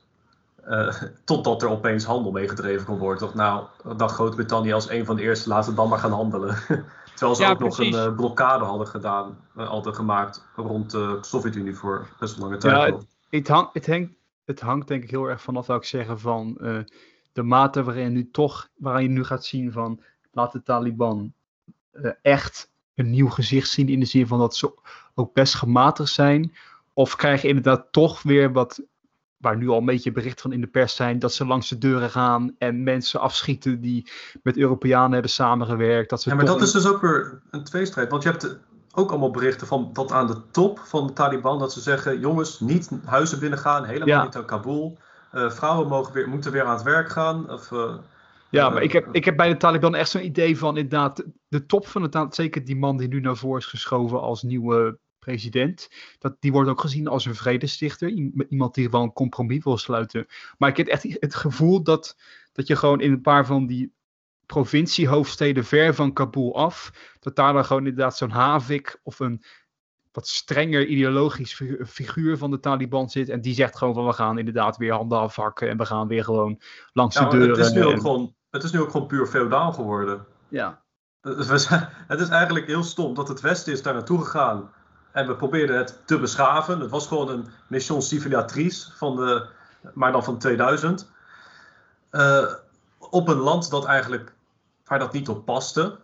[0.64, 0.94] eh,
[1.26, 3.20] totdat er opeens handel meegedreven kon worden.
[3.20, 3.66] Toch nou,
[3.98, 6.56] dacht Groot-Brittannië als een van de eerste, laten we dan maar gaan handelen.
[7.16, 11.76] Terwijl ze Ja, ook nog een eh, blokkade hadden gedaan, altijd gemaakt rond de Sovjet-Unie
[11.76, 12.76] voor best een lange tijd.
[12.94, 13.00] Ja.
[13.30, 14.12] Het, hang, het, hangt,
[14.46, 16.78] het hangt denk ik heel erg vanaf, zou ik zeggen, van eh,
[17.34, 21.34] de mate waarin je nu toch, waarin je nu gaat zien van, laat de Taliban
[21.92, 24.74] eh, echt een nieuw gezicht zien in de zin van dat ze
[25.16, 26.56] ook best gematigd zijn.
[26.94, 28.82] Of krijg je inderdaad toch weer wat,
[29.38, 31.78] waar nu al een beetje bericht van in de pers zijn, dat ze langs de
[31.78, 34.12] deuren gaan en mensen afschieten die
[34.44, 36.10] met Europeanen hebben samengewerkt.
[36.10, 38.10] Dat ze Ja, maar dat is dus ook weer een tweestrijd.
[38.10, 38.58] Want je hebt
[38.94, 42.60] ook allemaal berichten van dat aan de top van de Taliban dat ze zeggen: jongens,
[42.60, 44.24] niet huizen binnengaan, helemaal Ja.
[44.24, 44.98] niet naar Kabul.
[45.32, 47.52] Eh, vrouwen mogen weer, moeten weer aan het werk gaan.
[47.52, 47.96] Of, eh,
[48.50, 51.24] Ja, Eh, maar ik heb, ik heb bij de Taliban echt zo'n idee van inderdaad,
[51.48, 54.44] de top van het Taliban, zeker die man die nu naar voren is geschoven als
[54.44, 55.90] nieuwe president,
[56.20, 58.10] dat, die wordt ook gezien als een vredestichter,
[58.50, 60.26] iemand die gewoon een compromis wil sluiten.
[60.58, 62.18] Maar ik heb echt het gevoel dat,
[62.52, 63.94] dat je gewoon in een paar van die
[64.46, 69.44] provinciehoofdsteden ver van Kabul af, dat daar dan gewoon inderdaad zo'n havik of een
[70.12, 74.14] wat strenger ideologisch figu- figuur van de Taliban zit en die zegt gewoon van we
[74.14, 76.62] gaan inderdaad weer handen afhakken en we gaan weer gewoon
[76.94, 77.58] langs nou, de deuren.
[77.58, 80.26] het, is nu ook en- gewoon, het is nu ook gewoon puur feodaal geworden.
[80.48, 80.82] ja.
[81.24, 84.72] Zijn- Het is eigenlijk heel stom dat het Westen is daar naartoe gegaan.
[85.12, 86.80] En we probeerden het te beschaven.
[86.80, 89.46] Het was gewoon een mission civilisatrice, van de,
[89.94, 91.12] maar dan van 2000.
[92.10, 92.54] Eh,
[92.98, 94.34] op een land dat eigenlijk,
[94.86, 95.98] waar dat niet op paste.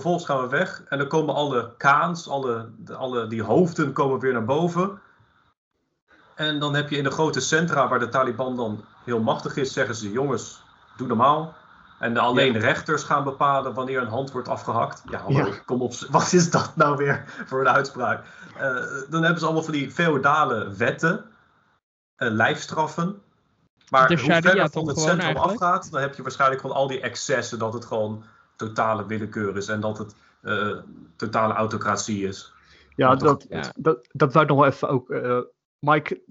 [0.00, 4.32] Vervolgens gaan we weg en dan komen alle kaans, alle, alle die hoofden komen weer
[4.32, 5.00] naar boven.
[6.34, 9.72] En dan heb je in de grote centra waar de Taliban dan heel machtig is,
[9.72, 10.62] zeggen ze: jongens,
[10.96, 11.54] doe normaal.
[11.98, 12.58] En alleen Ja.
[12.58, 15.02] rechters gaan bepalen wanneer een hand wordt afgehakt.
[15.10, 15.52] Ja, hallo, Ja.
[15.64, 18.24] kom op, wat is dat nou weer voor een uitspraak?
[18.56, 18.74] Eh,
[19.08, 21.24] dan hebben ze allemaal van die feodale wetten,
[22.16, 23.22] eh, lijfstraffen.
[23.90, 25.60] Maar hoe verder van het centrum eigenlijk?
[25.62, 28.24] afgaat, dan heb je waarschijnlijk gewoon al die excessen dat het gewoon
[28.56, 30.76] totale willekeur is en dat het eh,
[31.16, 32.52] totale autocratie is.
[32.94, 33.72] Ja, dat, Ja.
[33.76, 35.10] dat, dat wou ik nog wel even ook.
[35.10, 35.38] eh,
[35.78, 36.22] Mike,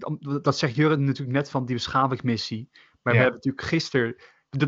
[0.42, 2.68] dat zegt Jurgen natuurlijk net van die beschavingsmissie.
[3.02, 3.18] Maar Ja.
[3.18, 4.16] we hebben natuurlijk gisteren.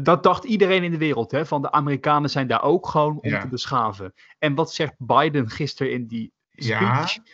[0.03, 1.47] Dat, dacht iedereen in de wereld, hè?
[1.47, 3.40] Van de Amerikanen zijn daar ook gewoon om Ja.
[3.40, 4.12] te beschaven.
[4.38, 7.07] En wat zegt Biden gisteren in die Ja.
[7.07, 7.25] speech?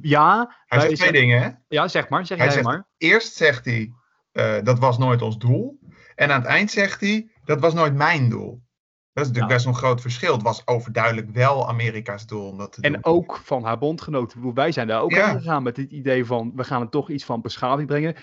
[0.00, 1.50] Ja, Hij wij zegt twee dingen, hè?
[1.68, 2.86] ja zeg maar, zeg Hij jij zegt- maar.
[2.98, 3.92] Eerst zegt hij,
[4.32, 5.78] eh, dat was nooit ons doel.
[6.14, 8.62] En aan het eind zegt hij, dat was nooit mijn doel.
[9.16, 10.32] Dat is natuurlijk best een groot verschil.
[10.32, 12.94] Het was overduidelijk wel Amerika's doel om dat te doen.
[12.94, 14.54] En ook van haar bondgenoten.
[14.54, 15.26] Wij zijn daar ook Ja.
[15.28, 18.14] heen gegaan met het idee van we gaan er toch iets van beschaving brengen.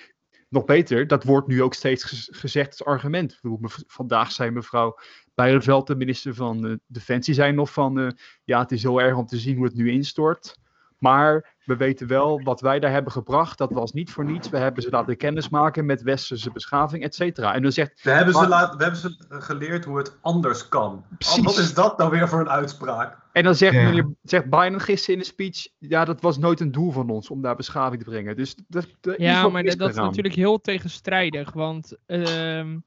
[0.50, 3.40] Nog beter, dat wordt nu ook steeds gez- gezegd als argument.
[3.88, 4.98] Vandaag zei mevrouw
[5.36, 8.08] Bijleveld, de minister van eh, Defensie, zei nog van eh,
[8.44, 10.58] ja, het is heel erg om te zien hoe het nu instort.
[10.98, 13.58] Maar we weten wel wat wij daar hebben gebracht.
[13.58, 14.50] Dat was niet voor niets.
[14.50, 17.54] We hebben ze laten kennismaken met westerse beschaving, et cetera.
[17.54, 21.06] En dan zegt We hebben, ze laat, we hebben ze geleerd hoe het anders kan.
[21.18, 21.44] Precies.
[21.44, 23.22] Wat is dat nou weer voor een uitspraak?
[23.32, 23.84] En dan zegt, Ja.
[23.84, 27.30] meneer, zegt Biden gisteren in de speech, ja, dat was nooit een doel van ons
[27.30, 28.36] om daar beschaving te brengen.
[28.36, 31.52] Dus dat, Ja, maar dat, dat is natuurlijk heel tegenstrijdig.
[31.52, 32.78] Want ehm,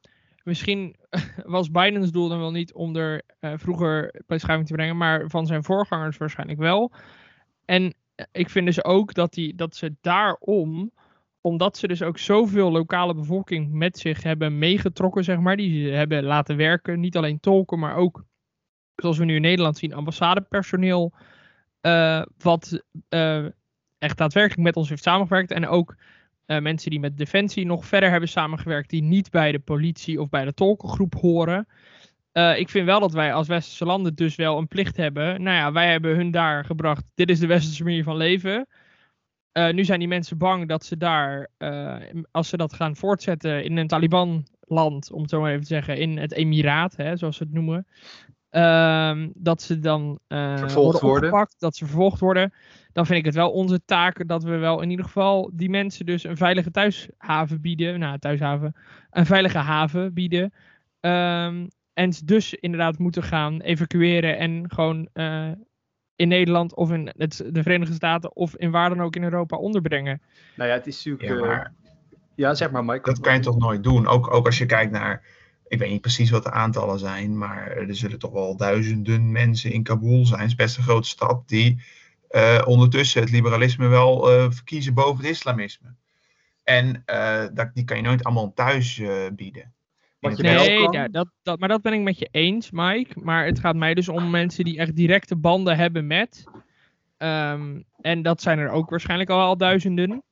[0.43, 0.97] misschien
[1.45, 5.47] was Bidens doel dan wel niet om er eh, vroeger beschaving te brengen, maar van
[5.47, 6.93] zijn voorgangers waarschijnlijk wel.
[7.65, 7.95] En
[8.33, 10.93] ik vind dus ook dat, die, dat ze daarom,
[11.41, 15.91] omdat ze dus ook zoveel lokale bevolking met zich hebben meegetrokken, zeg maar, die ze
[15.91, 18.25] hebben laten werken, niet alleen tolken, maar ook,
[18.97, 21.13] zoals we nu in Nederland zien, ambassadepersoneel,
[21.81, 23.45] eh, wat eh,
[23.99, 25.51] echt daadwerkelijk met ons heeft samengewerkt.
[25.51, 25.97] En ook
[26.47, 30.29] eh, mensen die met Defensie nog verder hebben samengewerkt, die niet bij de politie of
[30.29, 31.67] bij de tolkengroep horen.
[32.37, 35.43] Eh, ik vind wel dat wij als westerse landen dus wel een plicht hebben.
[35.43, 37.05] Nou ja, wij hebben hun daar gebracht.
[37.15, 38.67] Dit is de westerse manier van leven.
[39.53, 41.97] Eh, nu zijn die mensen bang dat ze daar, eh,
[42.31, 45.99] als ze dat gaan voortzetten in een Taliban-land, om het zo maar even te zeggen,
[45.99, 47.87] in het Emiraat, hè, zoals ze het noemen,
[48.51, 51.49] ehm, dat ze dan Vervolgd worden.
[51.59, 52.53] dat ze vervolgd worden.
[52.93, 56.07] Dan vind ik het wel onze taak dat we wel in ieder geval die mensen
[56.07, 57.99] dus een veilige thuishaven bieden.
[57.99, 58.77] Nou, thuishaven.
[59.11, 60.53] Een veilige haven bieden.
[61.01, 61.67] Ehm,
[61.97, 65.51] en ze dus inderdaad moeten gaan evacueren en gewoon eh,
[66.17, 69.57] in Nederland of in het, de Verenigde Staten of in waar dan ook in Europa
[69.57, 70.23] onderbrengen.
[70.57, 71.29] Nou ja, het is natuurlijk...
[71.29, 71.73] Ja, eh, maar
[72.35, 73.11] ja, zeg maar, Mike.
[73.11, 74.07] dat kan je toch nooit doen?
[74.07, 75.23] Ook, ook als je kijkt naar,
[75.69, 79.73] ik weet niet precies wat de aantallen zijn, maar er zullen toch wel duizenden mensen
[79.73, 80.41] in Kabul zijn.
[80.41, 81.83] Het is best een grote stad die
[82.29, 85.95] eh, ondertussen het liberalisme wel eh, verkiezen boven het islamisme.
[86.65, 89.75] En eh, dat, die kan je nooit allemaal thuis bieden.
[90.21, 92.19] Wat je In het wel Nee, kan- ja, dat, dat, maar dat ben ik met
[92.19, 93.21] je eens, Mike.
[93.21, 96.45] Maar het gaat mij dus om mensen die echt directe banden hebben met.
[97.17, 100.23] Ehm, en dat zijn er ook waarschijnlijk al, al duizenden.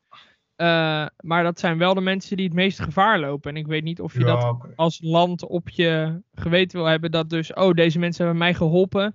[0.57, 3.51] Eh, maar dat zijn wel de mensen die het meeste gevaar lopen.
[3.51, 7.11] En ik weet niet of je dat als land op je geweten wil hebben.
[7.11, 9.15] Dat dus, oh, deze mensen hebben mij geholpen.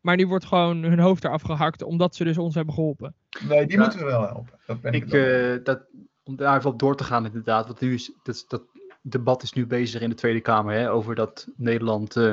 [0.00, 3.14] Maar nu wordt gewoon hun hoofd eraf gehakt omdat ze dus ons hebben geholpen.
[3.48, 3.82] Nee, die Ja.
[3.82, 4.58] moeten we wel helpen.
[4.66, 5.80] Dat ben ik, Ik, eh, dat,
[6.24, 8.62] om daar even op door te gaan inderdaad, want nu is dat, dat
[9.00, 12.24] debat is nu bezig in de Tweede Kamer hè, over dat Nederland eh,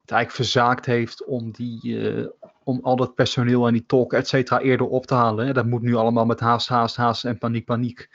[0.00, 2.26] het eigenlijk verzaakt heeft om, die, eh,
[2.64, 5.46] om al dat personeel en die tolken et cetera eerder op te halen.
[5.46, 5.52] Hè.
[5.52, 8.08] Dat moet nu allemaal met haast, haast, haast en paniek, paniek.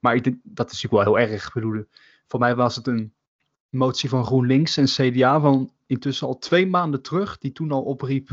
[0.00, 1.52] Maar ik denk, dat is natuurlijk wel heel erg.
[1.52, 1.84] Bedoel,
[2.26, 3.14] voor mij was het een
[3.68, 8.28] motie van GroenLinks en CDA van intussen al twee maanden terug, die toen al opriep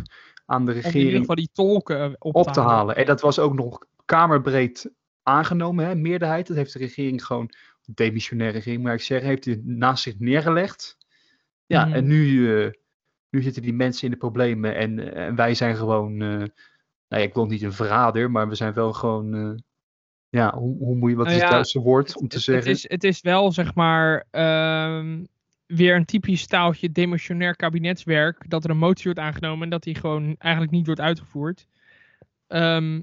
[0.45, 2.95] aan de Om in ieder regering geval die tolken eh, op, op te halen.
[2.95, 4.91] En dat was ook nog kamerbreed
[5.23, 6.47] aangenomen, hè, meerderheid.
[6.47, 7.49] Dat heeft de regering gewoon,
[7.85, 10.97] demissionaire regering, maar ik zeg, heeft hij naast zich neergelegd.
[11.65, 11.93] Ja, Mhm.
[11.93, 12.71] en nu, eh,
[13.29, 16.49] nu zitten die mensen in de problemen en, eh, en wij zijn gewoon, eh, nou
[17.07, 19.61] ja, ik wil niet een verrader, maar we zijn wel gewoon,
[20.29, 22.43] ja, hoe, hoe moet je, wat is Nou het ja, juiste woord om te het,
[22.45, 22.67] zeggen?
[22.67, 25.23] Het is, het is wel, zeg maar, ehm,
[25.65, 28.49] weer een typisch staaltje demissionair kabinetswerk.
[28.49, 31.67] Dat er een motie wordt aangenomen en dat die gewoon eigenlijk niet wordt uitgevoerd.
[32.47, 33.01] Ehm,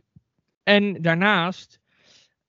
[0.63, 1.81] en daarnaast,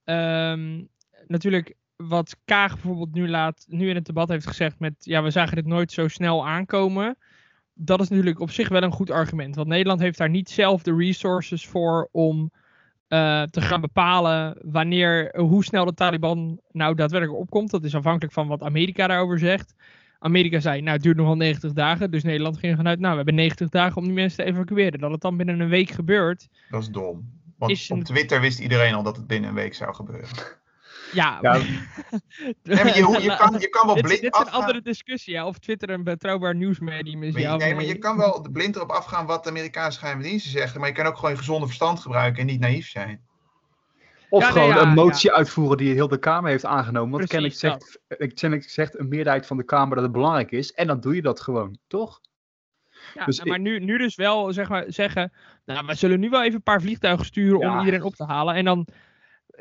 [0.04, 0.84] ehm,
[1.28, 1.74] natuurlijk,
[2.08, 5.56] wat Kaag bijvoorbeeld nu, laat, nu in het debat heeft gezegd met, ja, we zagen
[5.56, 7.18] dit nooit zo snel aankomen.
[7.74, 9.56] Dat is natuurlijk op zich wel een goed argument.
[9.56, 12.52] Want Nederland heeft daar niet zelf de resources voor om
[13.08, 17.72] eh, te gaan bepalen wanneer, hoe snel de Taliban nou daadwerkelijk opkomt.
[17.72, 19.74] Dat is afhankelijk van wat Amerika daarover zegt.
[20.20, 22.12] Amerika zei, nou het duurt nog wel 90 dagen.
[22.12, 25.00] Dus Nederland ging vanuit, nou we hebben 90 dagen om die mensen te evacueren.
[25.00, 26.48] Dat het dan binnen een week gebeurt.
[26.70, 27.40] Dat is dom.
[27.58, 30.30] Want is op Twitter wist iedereen al dat het binnen een week zou gebeuren.
[31.14, 31.54] Ja, Ja,
[32.64, 34.60] Nee, maar je, hoe- je, kan, je kan wel blind dit is een afgaan.
[34.60, 37.34] andere discussie, ja, of Twitter een betrouwbaar nieuwsmedium is.
[37.34, 40.80] Nee, maar je kan wel blind erop afgaan wat de Amerikaanse geheime diensten zeggen.
[40.80, 43.22] Maar je kan ook gewoon je gezonde verstand gebruiken en niet naïef zijn.
[44.30, 47.12] Of Ja, nee, gewoon ja, een motie uitvoeren die heel de Kamer heeft aangenomen.
[47.12, 50.72] Want kennelijk Precies, zegt, kennelijk zegt een meerderheid van de Kamer dat het belangrijk is.
[50.72, 52.22] En dan doe je dat gewoon, toch?
[53.14, 55.34] Ja, Dus nou, maar nu, nu dus wel zeg maar, zeggen,
[55.66, 58.56] nou, we zullen nu wel even een paar vliegtuigen sturen om iedereen op te halen.
[58.56, 58.88] En dan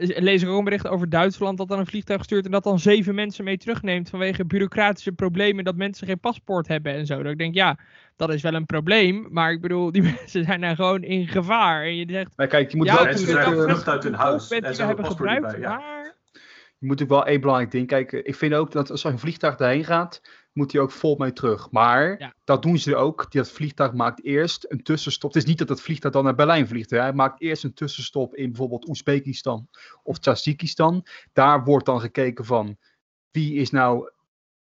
[0.01, 2.79] lees ik ook een bericht over Duitsland dat dan een vliegtuig stuurt en dat dan
[2.79, 7.23] zeven mensen mee terugneemt vanwege bureaucratische problemen dat mensen geen paspoort hebben en zo.
[7.23, 7.79] Dat ik denk, ja,
[8.17, 11.85] dat is wel een probleem, maar ik bedoel, die mensen zijn daar gewoon in gevaar.
[11.85, 14.51] En je zegt, Maar kijk, je moet ja, wel mensen zijn eh, uit hun huis
[14.51, 15.77] en ze hebben gebruikt, erbij, ja.
[15.77, 16.00] maar...
[16.81, 18.25] je moet natuurlijk wel één belangrijk ding kijken.
[18.25, 20.21] Ik vind ook dat als een vliegtuig daarheen gaat,
[20.53, 21.71] moet hij ook vol mee terug.
[21.71, 22.35] Maar Ja.
[22.45, 23.33] dat doen ze ook.
[23.33, 25.33] Dat vliegtuig maakt eerst een tussenstop.
[25.33, 26.91] Het is niet dat het vliegtuig dan naar Berlijn vliegt.
[26.91, 26.99] Hè.
[26.99, 29.69] Hij maakt eerst een tussenstop in bijvoorbeeld Oezbekistan
[30.03, 31.07] of Tajikistan.
[31.33, 32.77] Daar wordt dan gekeken van
[33.31, 34.11] wie is nou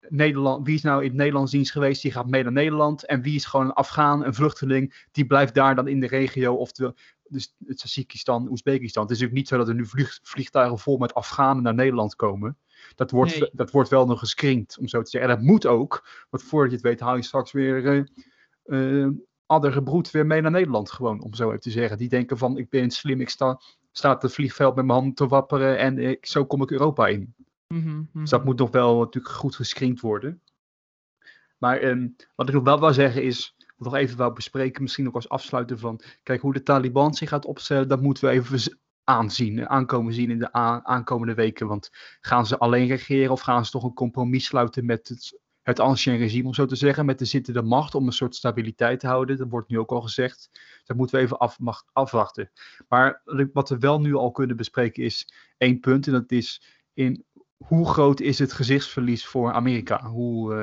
[0.08, 3.06] Nederland, wie is nou in het Nederlands dienst geweest, die gaat mee naar Nederland.
[3.06, 6.54] En wie is gewoon een Afghaan, een vluchteling, die blijft daar dan in de regio.
[6.54, 6.94] Of de,
[7.28, 9.02] dus Tajikistan, Oezbekistan.
[9.02, 12.14] Het is natuurlijk niet zo dat er nu vlieg- vliegtuigen vol met Afghanen naar Nederland
[12.16, 12.56] komen.
[12.94, 13.50] Dat wordt, Nee.
[13.52, 15.30] dat wordt wel nog gescreend, om zo te zeggen.
[15.30, 18.04] En dat moet ook, want voordat je het weet haal je straks weer eh
[19.02, 19.08] eh,
[19.46, 20.90] andere gebroed weer mee naar Nederland.
[20.90, 21.98] Gewoon, om zo even te zeggen.
[21.98, 23.60] Die denken van, ik ben slim, ik sta,
[23.92, 27.06] sta op het vliegveld met mijn handen te wapperen en ik, zo kom ik Europa
[27.06, 27.34] in.
[27.66, 28.02] Mhm, mhm.
[28.12, 30.42] Dus dat moet nog wel natuurlijk goed gescreend worden.
[31.58, 35.14] Maar ehm, wat ik nog wel wil zeggen is, nog even wou bespreken, misschien ook
[35.14, 39.68] als afsluiter van, kijk hoe de Taliban zich gaat opstellen, dat moeten we even aanzien,
[39.68, 41.66] aankomen zien in de aankomende weken.
[41.66, 45.80] Want gaan ze alleen regeren of gaan ze toch een compromis sluiten met het, het
[45.80, 49.06] ancien regime, om zo te zeggen, met de zittende macht, om een soort stabiliteit te
[49.06, 49.36] houden.
[49.36, 50.50] Dat wordt nu ook al gezegd.
[50.84, 51.54] Dat moeten we even
[51.92, 52.50] afwachten.
[52.88, 56.62] Maar wat we wel nu al kunnen bespreken is één punt, en dat is
[56.94, 57.24] in
[57.66, 60.06] hoe groot is het gezichtsverlies voor Amerika?
[60.06, 60.54] Hoe,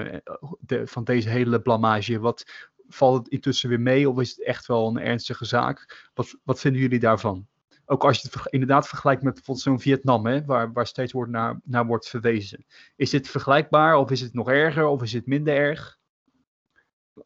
[0.67, 2.19] eh, van deze hele blamage?
[2.19, 2.45] Wat
[2.87, 6.09] valt het intussen weer mee of is het echt wel een ernstige zaak?
[6.13, 7.47] Wat, wat vinden jullie daarvan?
[7.85, 11.31] Ook als je het inderdaad vergelijkt met bijvoorbeeld zo'n Vietnam, hè, waar, waar steeds wordt
[11.31, 12.65] naar, naar wordt verwezen.
[12.95, 15.97] Is dit vergelijkbaar of is het nog erger of is het minder erg?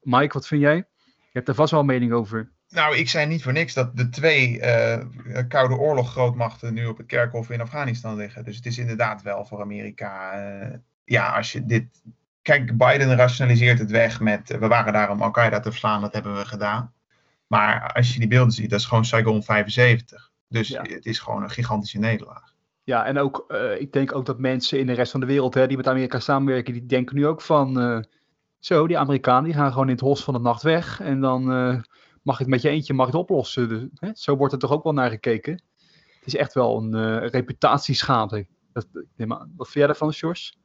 [0.01, 0.75] Mike, wat vind jij?
[1.05, 2.51] Je hebt er vast wel een mening over.
[2.69, 5.05] Nou, ik zei niet voor niks dat de twee eh,
[5.47, 8.43] Koude Oorlog grootmachten nu op het kerkhof in Afghanistan liggen.
[8.43, 10.31] Dus het is inderdaad wel voor Amerika.
[10.31, 12.01] eh, ja, als je dit.
[12.49, 14.49] Kijk, Biden rationaliseert het weg met.
[14.51, 16.93] eh, we waren daar om Al-Qaeda te verslaan, dat hebben we gedaan.
[17.47, 20.31] Maar als je die beelden ziet, dat is gewoon Saigon 75.
[20.47, 20.81] Dus Ja.
[20.81, 22.53] het is gewoon een gigantische nederlaag.
[22.83, 25.53] Ja, en ook, eh, ik denk ook dat mensen in de rest van de wereld
[25.53, 27.99] hè, die met Amerika samenwerken, die denken nu ook van, eh,
[28.59, 31.43] zo, die Amerikanen die gaan gewoon in het hos van de nacht weg en dan
[32.21, 33.69] mag ik met je eentje mag het oplossen.
[33.69, 35.53] Dus, hè, zo wordt er toch ook wel naar gekeken.
[36.19, 38.47] Het is echt wel een reputatieschade.
[38.73, 40.57] Dat, ik neem aan- wat vind jij daarvan, Sjors?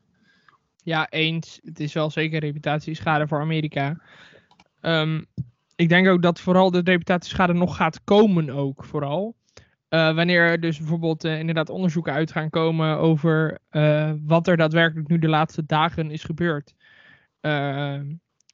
[0.84, 1.60] Ja, eens.
[1.62, 4.00] Het is wel zeker reputatieschade voor Amerika.
[4.80, 5.22] Ehm,
[5.76, 9.34] ik denk ook dat vooral de reputatieschade nog gaat komen ook, vooral.
[9.88, 14.56] eh, wanneer er dus bijvoorbeeld eh, inderdaad onderzoeken uit gaan komen over eh, wat er
[14.56, 16.74] daadwerkelijk nu de laatste dagen is gebeurd.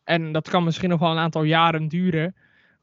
[0.05, 2.35] En dat kan misschien nog wel een aantal jaren duren.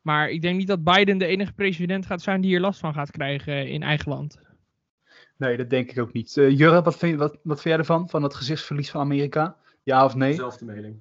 [0.02, 2.94] Maar ik denk niet dat Biden de enige president gaat zijn die hier last van
[2.94, 4.40] gaat krijgen in eigen land.
[5.38, 6.36] Nee, dat denk ik ook niet.
[6.36, 8.10] Uh, Jurre, wat vind, wat, wat vind jij ervan?
[8.10, 9.58] Van het gezichtsverlies van Amerika?
[9.84, 10.30] Ja of nee?
[10.30, 11.00] Dezelfde mening.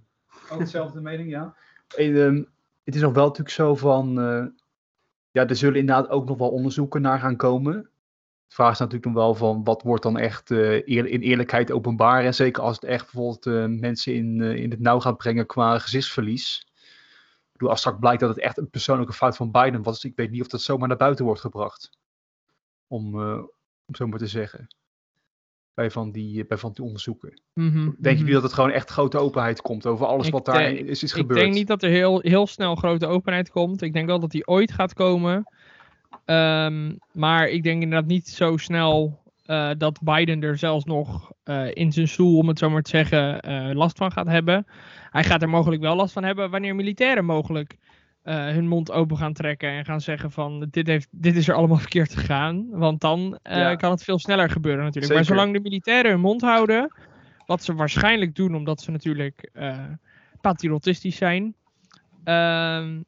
[0.50, 1.56] Ook dezelfde mening, ja.
[1.96, 2.42] En, ehm,
[2.84, 4.20] het is nog wel natuurlijk zo van...
[4.20, 4.44] eh,
[5.30, 7.74] ja, er zullen inderdaad ook nog wel onderzoeken naar gaan komen.
[8.46, 9.64] De vraag is natuurlijk nog wel van...
[9.64, 12.24] wat wordt dan echt eh, eer- in eerlijkheid openbaar?
[12.24, 15.46] En zeker als het echt bijvoorbeeld eh, mensen in, eh, in het nauw gaat brengen
[15.46, 16.66] qua gezichtsverlies.
[17.46, 20.04] Ik bedoel, als straks blijkt dat het echt een persoonlijke fout van Biden was...
[20.04, 21.98] ik weet niet of dat zomaar naar buiten wordt gebracht.
[22.86, 23.42] Om, eh,
[23.86, 24.66] om zo maar te zeggen.
[25.74, 27.40] Bij van die, bij van die onderzoeken.
[27.54, 28.16] Mhm, Denken mhm.
[28.16, 31.02] jullie dat het gewoon echt grote openheid komt over alles Ik wat daar denk- is,
[31.02, 31.40] is Ik gebeurd?
[31.40, 33.82] denk niet dat er heel, heel snel grote openheid komt.
[33.82, 35.46] Ik denk wel dat die ooit gaat komen.
[36.24, 41.66] Ehm, maar ik denk inderdaad niet zo snel eh, dat Biden er zelfs nog eh,
[41.72, 44.66] in zijn stoel, om het zo maar te zeggen, eh, last van gaat hebben.
[45.10, 47.85] Hij gaat er mogelijk wel last van hebben wanneer militairen mogelijk eh,
[48.32, 51.76] hun mond open gaan trekken en gaan zeggen van dit, heeft, dit is er allemaal
[51.86, 52.68] verkeerd gegaan.
[52.70, 53.74] Want dan eh, Ja.
[53.74, 55.14] kan het veel sneller gebeuren natuurlijk.
[55.14, 56.94] Maar zolang de militairen hun mond houden,
[57.46, 59.78] wat ze waarschijnlijk doen omdat ze natuurlijk eh,
[60.40, 61.54] patriotistisch zijn,
[62.24, 63.00] ehm,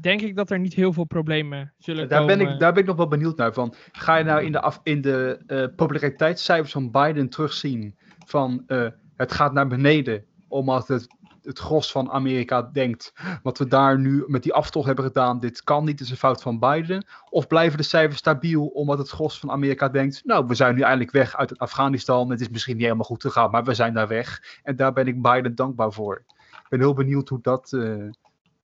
[0.00, 2.88] denk ik dat er niet heel veel problemen zullen Daar ben, ik, daar ben ik
[2.88, 3.52] nog wel benieuwd naar.
[3.52, 7.94] Van, ga je nou in de, af, in de eh, populariteitscijfers van Biden terugzien
[8.26, 11.06] van eh, het gaat naar beneden omdat het,
[11.42, 15.62] het gros van Amerika denkt wat we daar nu met die aftocht hebben gedaan, dit
[15.62, 17.06] kan niet, is een fout van Biden.
[17.30, 20.80] Of blijven de cijfers stabiel omdat het gros van Amerika denkt, nou we zijn nu
[20.80, 24.08] eindelijk weg uit Afghanistan, het is misschien niet helemaal goed gegaan, maar we zijn daar
[24.08, 24.60] weg.
[24.62, 26.24] En daar ben ik Biden dankbaar voor.
[26.50, 28.10] Ik ben heel benieuwd hoe dat, eh,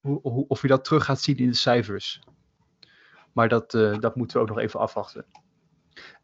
[0.00, 2.20] hoe, hoe, of je dat terug gaat zien in de cijfers.
[3.32, 5.24] Maar dat, eh, dat moeten we ook nog even afwachten.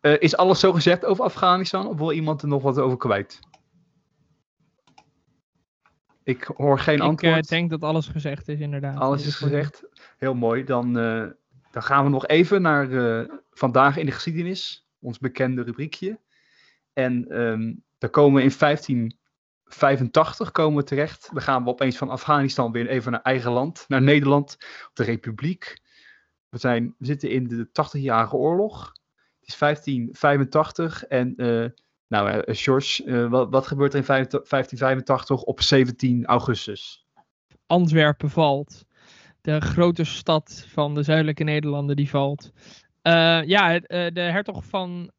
[0.00, 1.86] Eh, is alles zo gezegd over Afghanistan?
[1.86, 3.38] Of wil iemand er nog wat over kwijt?
[6.24, 7.48] Ik hoor geen ik eh, antwoord.
[7.48, 8.98] denk dat alles gezegd is, inderdaad.
[8.98, 9.84] Alles is gezegd.
[10.18, 10.64] Heel mooi.
[10.64, 11.26] Dan, eh,
[11.70, 14.88] dan gaan we nog even naar eh, vandaag in de geschiedenis.
[15.00, 16.18] Ons bekende rubriekje.
[16.92, 21.28] En ehm daar komen we in 1585 komen we terecht.
[21.32, 23.84] Dan gaan we opeens van Afghanistan weer even naar eigen land.
[23.88, 24.56] Naar Nederland.
[24.92, 25.82] De Republiek.
[26.48, 28.92] We, zijn, we zitten in de 80-jarige oorlog.
[29.40, 31.04] Het is 1585.
[31.04, 31.34] En
[32.08, 37.06] nou, eh, George, eh, wat, wat gebeurt er in 1585 op 17 augustus?
[37.66, 38.84] Antwerpen valt.
[39.40, 42.52] De grote stad van de zuidelijke Nederlanden die valt.
[43.02, 45.10] Eh, ja, de hertog van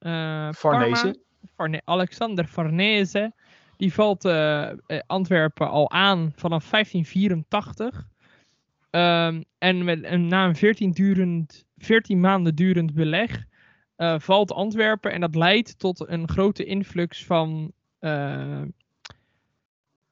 [0.56, 1.24] Farnese.
[1.56, 3.34] Farne- Alexander Farnese,
[3.78, 4.26] die valt
[5.08, 8.08] Antwerpen al aan vanaf 1584.
[8.90, 13.46] Ehm, en met, en na een 14, durend, 14 maanden durend beleg
[13.96, 18.62] eh, valt Antwerpen en dat leidt tot een grote influx van eh,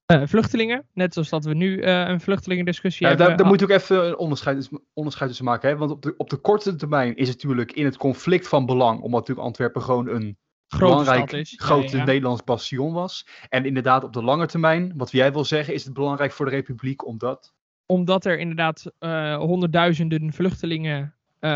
[0.05, 0.85] eh, vluchtelingen.
[0.93, 3.27] Net zoals dat we nu een vluchtelingendiscussie Ja, hebben.
[3.27, 5.69] daar, daar moet je ook even een onderscheid, onderscheid tussen maken.
[5.69, 5.77] Hè?
[5.77, 8.99] Want op de, op de korte termijn is het natuurlijk in het conflict van belang.
[8.99, 11.57] Omdat natuurlijk Antwerpen gewoon een grote belangrijk, is.
[11.91, 12.03] Ja.
[12.03, 13.27] Nederlands bastion was.
[13.49, 16.51] En inderdaad, op de lange termijn, wat jij wil zeggen, is het belangrijk voor de
[16.51, 17.53] Republiek omdat.
[17.85, 18.91] Omdat er inderdaad
[19.39, 21.15] honderdduizenden vluchtelingen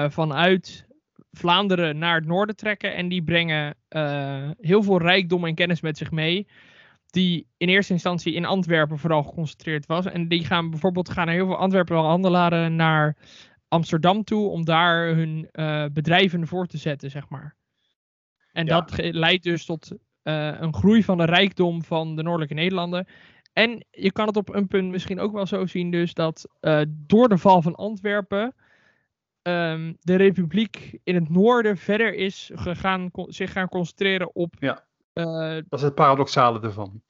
[0.09, 0.86] vanuit
[1.37, 2.95] Vlaanderen naar het noorden trekken.
[2.95, 6.47] En die brengen eh, heel veel rijkdom en kennis met zich mee.
[7.09, 10.05] Die in eerste instantie in Antwerpen vooral geconcentreerd was.
[10.05, 13.17] En die gaan bijvoorbeeld gaan heel veel Antwerpen handelaren naar
[13.67, 14.49] Amsterdam toe.
[14.49, 17.55] Om daar hun eh, bedrijven voor te zetten, zeg maar.
[18.51, 18.81] En Ja.
[18.81, 19.91] dat leidt dus tot
[20.23, 23.07] eh, een groei van de rijkdom van de noordelijke Nederlanden.
[23.53, 26.47] En je kan het op een punt misschien ook wel zo zien, dus dat
[26.87, 28.55] door de val van Antwerpen
[29.47, 34.53] ehm, de republiek in het noorden verder is gegaan, zich gaan concentreren op.
[34.59, 34.85] Ja.
[35.13, 35.25] eh,
[35.69, 37.01] Dat is het paradoxale ervan.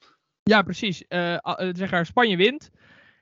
[0.44, 1.08] ja, precies.
[1.08, 2.70] eh, eh, zeg maar, Spanje wint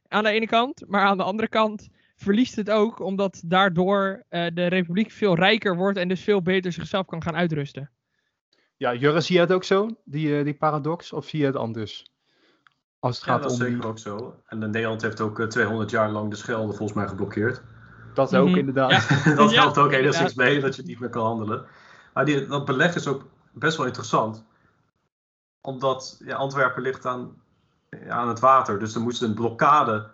[0.08, 4.46] aan de ene kant, maar aan de andere kant verliest het ook, omdat daardoor eh,
[4.54, 7.90] de republiek veel rijker wordt en dus veel beter zichzelf kan gaan uitrusten.
[8.78, 11.14] Ja, Jurre, zie je het ook zo, die, die paradox?
[11.14, 12.06] Of zie je het anders?
[13.00, 14.42] Als het Ja, gaat dat is om zeker die- ook zo.
[14.46, 17.62] En Nederland heeft ook eh, 200 jaar lang de Schelde volgens mij geblokkeerd.
[18.16, 18.58] Dat ook Mhm.
[18.58, 18.92] inderdaad.
[19.38, 21.66] dat Ja, helpt ook enigszins mee dat je niet meer kan handelen.
[22.14, 24.44] Maar die, dat beleg is ook best wel interessant.
[25.62, 27.32] Omdat ja, Antwerpen ligt aan,
[27.90, 28.80] ja, aan het water.
[28.80, 30.08] Dus er moest een blokkade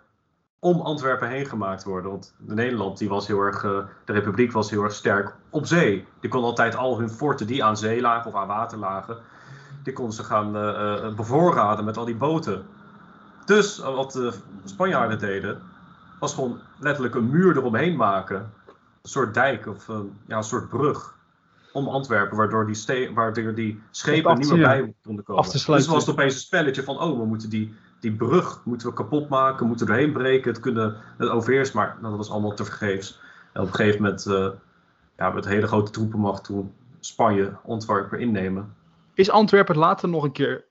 [0.58, 2.10] om Antwerpen heen gemaakt worden.
[2.10, 5.66] Want de Nederland, die was heel erg, eh, de Republiek was heel erg sterk op
[5.66, 6.06] zee.
[6.20, 9.16] Die kon altijd al hun forten die aan zee lagen of aan water lagen,
[9.82, 12.66] die konden ze gaan eh, eh, bevoorraden met al die boten.
[13.44, 14.32] Dus wat de
[14.64, 15.62] Spanjaarden deden,
[16.22, 18.36] was gewoon letterlijk een muur eromheen maken.
[19.02, 21.20] Een soort dijk of een, ja, een soort brug.
[21.72, 25.50] om Antwerpen, waardoor die, ste waardoor die schepen niet meer bij konden komen.
[25.52, 28.94] dus was het opeens een spelletje van, oh, we moeten die, die brug moeten we
[28.94, 32.54] kapot maken, moeten we erheen breken, het kunnen het overheerst, maar nou, dat was allemaal
[32.54, 33.20] te vergeefs.
[33.52, 34.48] En op een gegeven moment, eh,
[35.16, 38.74] ja, met hele grote troepenmacht toen Spanje Antwerpen innemen.
[39.14, 40.64] Is Antwerpen later nog een keer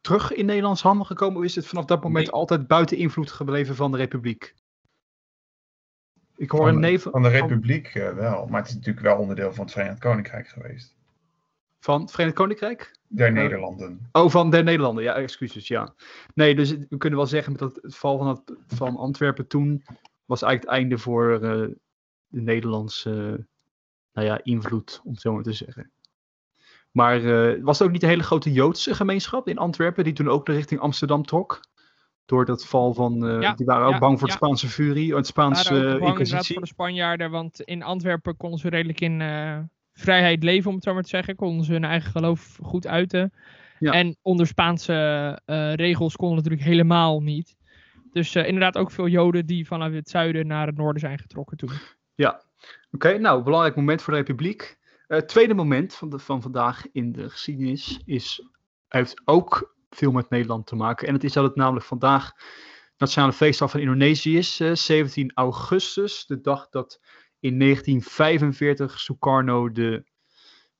[0.00, 1.38] terug in Nederlands handen gekomen?
[1.38, 2.34] Of is het vanaf dat moment Nee.
[2.34, 4.54] altijd buiten invloed gebleven van de Republiek?
[6.38, 9.06] Ik hoor Van een de- neef Van de Republiek eh, wel, maar het is natuurlijk
[9.06, 10.96] wel onderdeel van het Verenigd Koninkrijk geweest.
[11.80, 12.96] van het Verenigd Koninkrijk.
[13.08, 14.08] Der Nederlanden.
[14.12, 15.04] Oh, van de Nederlanden.
[15.04, 15.94] Ja, excuses, ja.
[16.34, 19.84] Nee, dus we kunnen wel zeggen dat het val van, het, van Antwerpen toen
[20.24, 21.40] was eigenlijk het einde voor eh,
[22.28, 23.46] de Nederlandse
[24.12, 25.90] nou ja, invloed, om het zo maar te zeggen.
[26.90, 30.28] Maar eh, was het ook niet een hele grote Joodse gemeenschap in Antwerpen die toen
[30.28, 31.60] ook richting Amsterdam trok?
[32.28, 34.34] Door dat val van, eh, Ja, die waren ook ja, bang voor ja.
[34.34, 36.52] het Spaanse furie, het Spaanse bang inderdaad inquisitie.
[36.52, 39.58] voor de Spanjaarden, want in Antwerpen konden ze redelijk in eh,
[39.92, 41.36] vrijheid leven, om het zo maar te zeggen.
[41.36, 43.32] Konden ze hun eigen geloof goed uiten.
[43.78, 43.92] Ja.
[43.92, 45.40] En onder Spaanse
[45.76, 47.56] regels konden natuurlijk helemaal niet.
[48.12, 51.70] Dus inderdaad ook veel Joden die vanuit het zuiden naar het noorden zijn getrokken toen.
[52.92, 54.78] Oké, nou, belangrijk moment voor de Republiek.
[55.06, 58.48] Het tweede moment van, de, van vandaag in de geschiedenis is,
[58.88, 61.08] heeft ook veel met Nederland te maken.
[61.08, 62.32] En het is dat het namelijk vandaag
[62.98, 67.00] Nationale Feestdag van Indonesië is, eh, 17 augustus, de dag dat
[67.40, 70.04] in 1945 Sukarno de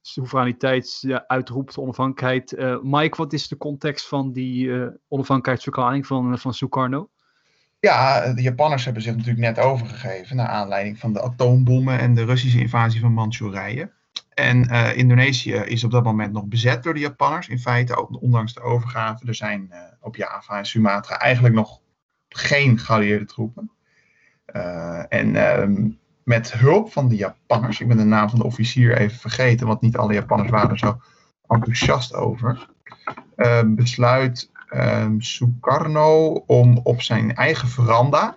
[0.00, 2.52] soevereiniteit uitroept, de onafhankelijkheid.
[2.52, 7.10] Eh, Mike, wat is de context van die eh, onafhankelijkheidsverklaring van, van Sukarno?
[7.80, 12.24] Ja, de Japanners hebben zich natuurlijk net overgegeven naar aanleiding van de atoombommen en de
[12.24, 13.92] Russische invasie van Manchurije.
[14.34, 17.48] En eh, Indonesië is op dat moment nog bezet door de Japanners.
[17.48, 21.80] In feite, ook ondanks de overgave, er zijn eh, op Java en Sumatra eigenlijk nog
[22.28, 23.70] geen geallieerde troepen.
[24.44, 25.88] Eh, en ehm,
[26.22, 29.80] met hulp van de Japanners, ik ben de naam van de officier even vergeten, want
[29.80, 31.00] niet alle Japanners waren er zo
[31.46, 32.68] enthousiast over,
[33.66, 38.36] besluit ehm, Sukarno om op zijn eigen veranda,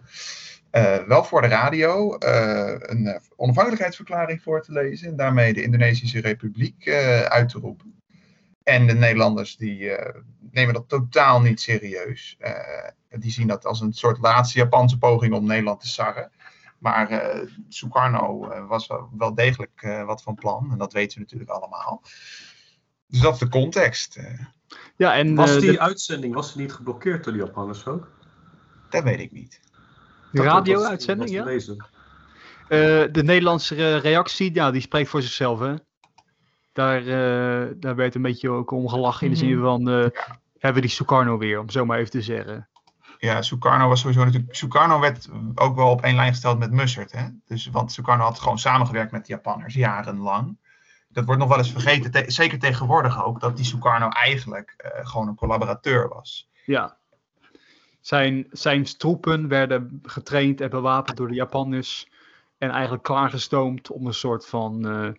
[0.71, 5.63] eh, wel voor de radio, eh, een eh, onafhankelijkheidsverklaring voor te lezen en daarmee de
[5.63, 8.01] Indonesische Republiek eh, uit te roepen.
[8.63, 12.35] En de Nederlanders die eh, nemen dat totaal niet serieus.
[12.39, 16.31] Eh, die zien dat als een soort laatste Japanse poging om Nederland te sarren.
[16.79, 20.67] Maar eh, Sukarno eh, was wel, degelijk eh, wat van plan.
[20.71, 22.01] En dat weten we natuurlijk allemaal.
[23.07, 24.15] Dus dat is de context.
[24.15, 24.39] eh,
[24.97, 28.11] Ja, en Was die de, uitzending was die niet geblokkeerd door de Japanners ook?
[28.89, 29.51] dat weet ik niet.
[29.51, 31.45] de Dat- dat was- radio-uitzending, ja?
[31.45, 31.57] Eh,
[33.11, 35.73] de Nederlandse reactie, ja, die spreekt voor zichzelf, hè.
[36.73, 39.61] Daar, eh, daar werd een beetje ook om gelachen in de zin Mhm.
[39.63, 39.95] van, eh,
[40.57, 42.67] hebben we die Sukarno weer, om zo maar even te zeggen.
[43.17, 44.55] Ja, Sukarno was sowieso natuurlijk.
[44.55, 47.11] Sukarno werd ook wel op één lijn gesteld met Mussert.
[47.11, 47.25] Hè?
[47.45, 50.57] Dus, want Sukarno had gewoon samengewerkt met de Japanners jarenlang.
[51.09, 55.07] Dat wordt nog wel eens vergeten, te- zeker tegenwoordig ook, dat die Sukarno eigenlijk eh,
[55.07, 56.49] gewoon een collaborateur was.
[56.65, 56.97] Ja.
[58.01, 62.09] Zijn, zijn troepen werden getraind en bewapend door de Japanners.
[62.57, 65.09] En eigenlijk klaargestoomd om een soort van, eh,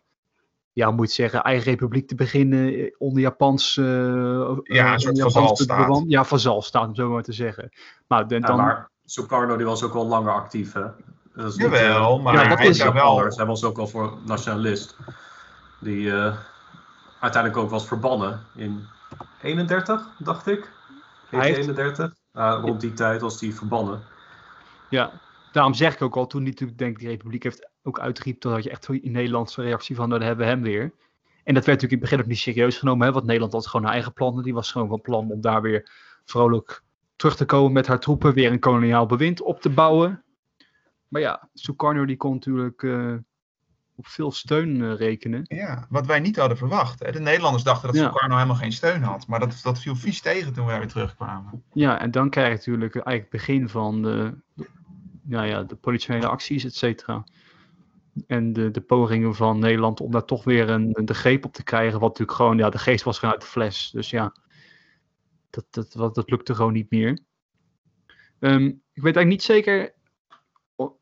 [0.73, 3.77] ja, moet je zeggen, eigen republiek te beginnen onder Japans.
[3.77, 6.03] eh, Ja, een soort vazalstaat.
[6.07, 7.69] Ja, vazalstaat, om zo maar te zeggen.
[8.09, 10.85] Nou, de- Ja, dan, maar Sukarno die was ook wel langer actief, hè?
[11.35, 13.17] Dat Jawel, eh, maar Ja, dat hij is daar wel.
[13.37, 14.97] Hij was ook wel voor nationalist.
[15.81, 16.37] Die eh,
[17.21, 18.85] uiteindelijk ook was verbannen in
[19.43, 20.71] 31, dacht ik.
[21.31, 22.05] Hij heeft- 31.
[22.05, 24.03] Ah, rond die tijd was hij verbannen.
[24.91, 25.21] Ja,
[25.53, 28.53] daarom zeg ik ook al, toen natuurlijk denk ik die Republiek heeft ook uitgeriep, toen
[28.53, 30.93] had je echt in Nederlandse reactie van, nou, hebben we hem weer.
[31.45, 33.67] En dat werd natuurlijk in het begin ook niet serieus genomen, hè, want Nederland had
[33.67, 34.45] gewoon haar eigen plannen.
[34.45, 35.91] Die was gewoon van plan om daar weer
[36.25, 36.83] vrolijk
[37.17, 40.25] terug te komen met haar troepen, weer een koloniaal bewind op te bouwen.
[41.09, 43.15] Maar ja, Sukarno die kon natuurlijk eh,
[43.95, 45.43] op veel steun eh, rekenen.
[45.45, 46.99] Ja, wat wij niet hadden verwacht.
[47.05, 47.13] Hè?
[47.13, 48.07] De Nederlanders dachten dat Ja.
[48.07, 49.27] Sukarno helemaal geen steun had.
[49.27, 51.63] Maar dat, dat viel vies tegen toen daar weer terugkwamen.
[51.73, 54.69] Ja, en dan krijg je natuurlijk eigenlijk het begin van de, de-
[55.23, 57.25] nou ja, de politionele acties, et cetera.
[58.27, 61.63] En de, de pogingen van Nederland om daar toch weer een, de greep op te
[61.63, 62.01] krijgen.
[62.01, 63.91] Wat natuurlijk gewoon, ja, de geest was gewoon uit de fles.
[63.91, 64.35] Dus ja,
[65.51, 67.19] dat, dat, dat, dat lukte gewoon niet meer.
[68.39, 69.93] Ehm, ik weet eigenlijk niet zeker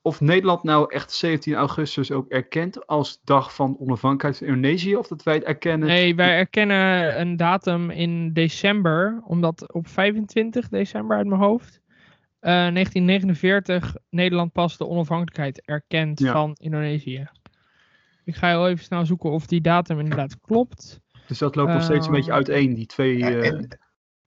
[0.03, 4.97] of Nederland nou echt 17 augustus ook erkent als dag van onafhankelijkheid van Indonesië.
[4.97, 5.89] Of dat wij het erkennen.
[5.89, 11.81] Nee, wij erkennen een datum in december, omdat op 25 december uit mijn hoofd,
[12.41, 16.33] eh, 1949 Nederland pas de onafhankelijkheid erkent Ja.
[16.33, 17.29] van Indonesië.
[18.25, 21.01] Ik ga heel even snel zoeken of die datum inderdaad klopt.
[21.27, 23.19] Dus dat loopt nog steeds een Eh, beetje uiteen, die twee.
[23.19, 23.79] Ja, eh, en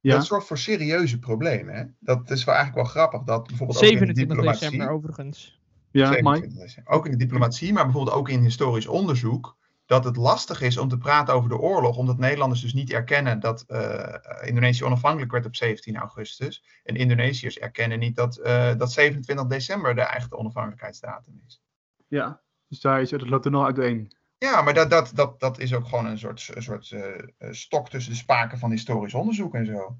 [0.03, 0.15] ja.
[0.15, 1.75] Dat zorgt voor serieuze problemen.
[1.75, 1.83] Hè?
[1.99, 3.21] Dat is wel eigenlijk wel grappig.
[3.21, 4.69] Dat bijvoorbeeld ook in de 27 diplomatie.
[4.69, 5.61] december overigens.
[5.91, 6.23] ja, Mike?
[6.23, 6.87] 27.
[6.87, 9.57] Ook in de diplomatie, maar bijvoorbeeld ook in historisch onderzoek.
[9.85, 13.39] dat het lastig is om te praten over de oorlog, omdat Nederlanders dus niet erkennen
[13.39, 16.63] dat eh, Indonesië onafhankelijk werd op 17 augustus.
[16.83, 21.61] En Indonesiërs erkennen niet dat, eh, dat 27 december de eigen onafhankelijkheidsdatum is.
[22.07, 24.11] Ja, dus daar is, dat loopt er nog uiteen.
[24.43, 27.89] Ja, maar dat, dat, dat, dat is ook gewoon een soort, een soort eh, stok
[27.89, 29.97] tussen de spaken van historisch onderzoek en zo.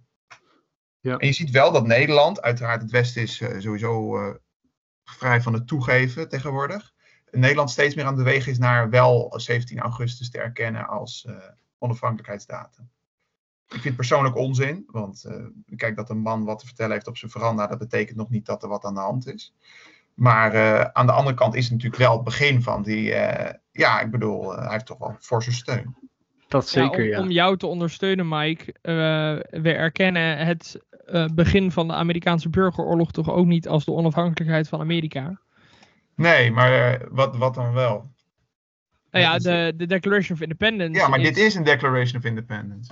[0.99, 1.17] Ja.
[1.17, 4.35] En je ziet wel dat Nederland, uiteraard het Westen is eh, sowieso eh,
[5.03, 6.93] vrij van het toegeven tegenwoordig.
[7.31, 11.27] Nederland steeds meer aan het bewegen is naar wel 17 augustus te erkennen als
[11.77, 12.89] onafhankelijkheidsdatum.
[13.65, 15.25] Ik vind het persoonlijk onzin, want
[15.75, 18.45] kijk dat een man wat te vertellen heeft op zijn veranda, dat betekent nog niet
[18.45, 19.55] dat er wat aan de hand is.
[20.13, 20.53] Maar
[20.93, 23.13] aan de andere kant is het natuurlijk wel het begin van die,
[23.73, 25.95] ja, ik bedoel, eh, hij heeft toch wel forse steun.
[26.47, 27.19] Dat zeker, om, ja.
[27.19, 28.73] om jou te ondersteunen, Mike.
[28.81, 33.91] eh, we erkennen het eh, begin van de Amerikaanse burgeroorlog toch ook niet als de
[33.91, 35.39] onafhankelijkheid van Amerika.
[36.15, 38.11] Nee, maar eh, wat, wat dan wel?
[39.11, 40.99] Nou ja, de, de Declaration of Independence.
[40.99, 42.91] Ja, maar dit is een Declaration of Independence.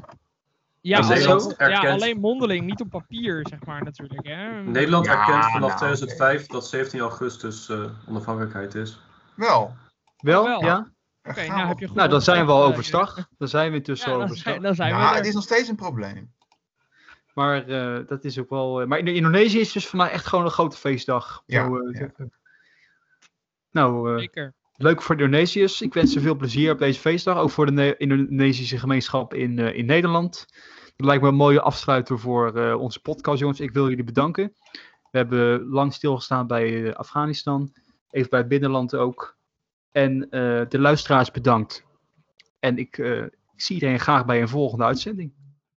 [0.81, 4.27] Ja, Maar alleen, Nederland ja, alleen mondeling, niet op papier, zeg maar, natuurlijk.
[4.27, 4.63] Hè?
[4.63, 8.99] Nederland Ja, erkent vanaf nou, 2005 dat 17 augustus eh, onafhankelijkheid is.
[9.35, 9.75] Wel.
[10.21, 10.43] Wel?
[10.43, 10.61] Wel.
[10.63, 10.91] Ja?
[11.23, 13.27] Oké, nou heb je goed Nou, dan zijn we al overstag.
[13.37, 14.51] Dan zijn we intussen Ja, dan overstag.
[14.51, 15.25] zijn, dan zijn ja, we het er.
[15.25, 16.33] is nog steeds een probleem.
[17.33, 18.81] Maar eh, dat is ook wel.
[18.81, 21.43] eh, maar in Indonesië is dus voor mij echt gewoon een grote feestdag.
[21.45, 22.29] Ja, Zo, eh, ja.
[23.71, 24.53] Nou, eh, Zeker.
[24.75, 25.81] leuk voor de Indonesiërs.
[25.81, 27.37] Ik wens ze veel plezier op deze feestdag.
[27.37, 30.45] Ook voor de Ne- Indonesische gemeenschap in, eh, in Nederland.
[30.95, 33.59] Dat lijkt me een mooie afsluiter voor eh, onze podcast, jongens.
[33.59, 34.53] Ik wil jullie bedanken.
[35.11, 37.73] We hebben lang stilgestaan bij Afghanistan.
[38.09, 39.37] Even bij het binnenland ook.
[39.91, 41.85] En eh, de luisteraars bedankt.
[42.59, 45.31] En ik, eh, ik zie iedereen graag bij een volgende uitzending.